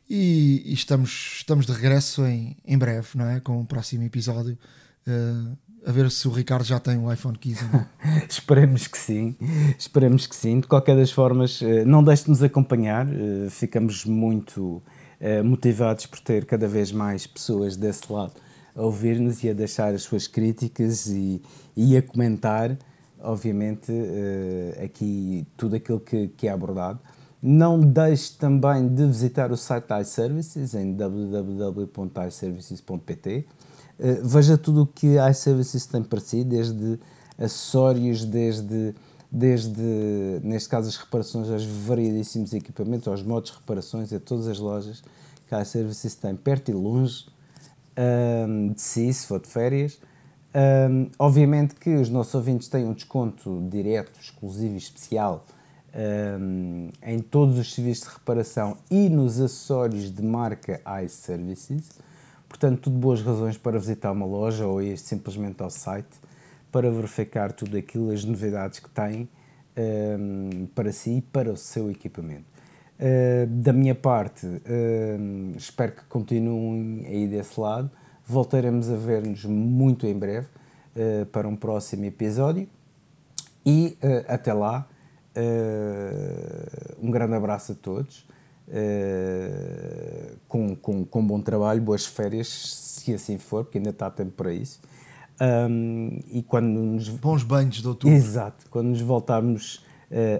[0.08, 3.40] e, e, estamos, estamos de regresso em, em breve, não é?
[3.40, 4.56] Com o próximo episódio.
[5.04, 7.64] Uh, a ver se o Ricardo já tem o iPhone 15.
[8.28, 9.34] Esperemos que sim,
[9.78, 10.60] esperemos que sim.
[10.60, 14.82] De qualquer das formas, eh, não deixe de nos acompanhar, eh, ficamos muito
[15.44, 18.32] motivados por ter cada vez mais pessoas desse lado
[18.74, 21.40] a ouvir-nos e a deixar as suas críticas e,
[21.76, 22.76] e a comentar,
[23.20, 23.92] obviamente,
[24.84, 26.98] aqui tudo aquilo que, que é abordado.
[27.40, 33.46] Não deixe também de visitar o site iServices em www.iservices.pt.
[34.02, 36.98] Eh, veja tudo o que a iServices tem para si, desde
[37.38, 38.96] acessórios, desde,
[39.30, 44.58] desde, neste caso, as reparações aos variedíssimos equipamentos, aos modos de reparações, a todas as
[44.58, 45.04] lojas
[45.46, 47.26] que a iServices tem perto e longe
[48.48, 50.00] um, de si, se for de férias.
[50.90, 55.46] Um, obviamente que os nossos ouvintes têm um desconto direto, exclusivo e especial
[56.40, 61.88] um, em todos os serviços de reparação e nos acessórios de marca iServices.
[62.52, 66.20] Portanto, tudo boas razões para visitar uma loja ou ir simplesmente ao site
[66.70, 69.26] para verificar tudo aquilo, as novidades que têm
[69.74, 72.44] um, para si e para o seu equipamento.
[73.00, 77.90] Uh, da minha parte, uh, espero que continuem aí desse lado.
[78.26, 80.46] Voltaremos a ver-nos muito em breve
[80.94, 82.68] uh, para um próximo episódio.
[83.64, 83.96] E
[84.26, 84.88] até lá,
[87.00, 88.26] um grande abraço a todos.
[90.48, 94.52] Com, com, com bom trabalho, boas férias, se assim for, porque ainda está tempo para
[94.52, 94.80] isso.
[95.40, 97.08] Um, e quando nos...
[97.08, 98.14] Bons banhos de outubro.
[98.14, 98.66] Exato.
[98.70, 99.84] Quando nos voltarmos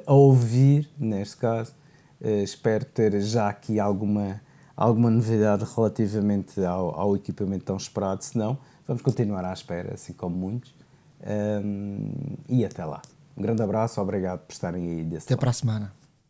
[0.07, 1.75] a ouvir, neste caso,
[2.23, 4.41] Uh, espero ter já aqui alguma,
[4.77, 8.23] alguma novidade relativamente ao, ao, equipamento tão esperado.
[8.23, 8.57] Se não,
[8.87, 10.73] vamos continuar à espera, assim como muitos.
[11.21, 12.13] Um,
[12.49, 13.03] e até lá.
[13.37, 15.41] Um grande abraço, obrigado por estarem aí desse Até lado.
[15.41, 16.02] para a semana.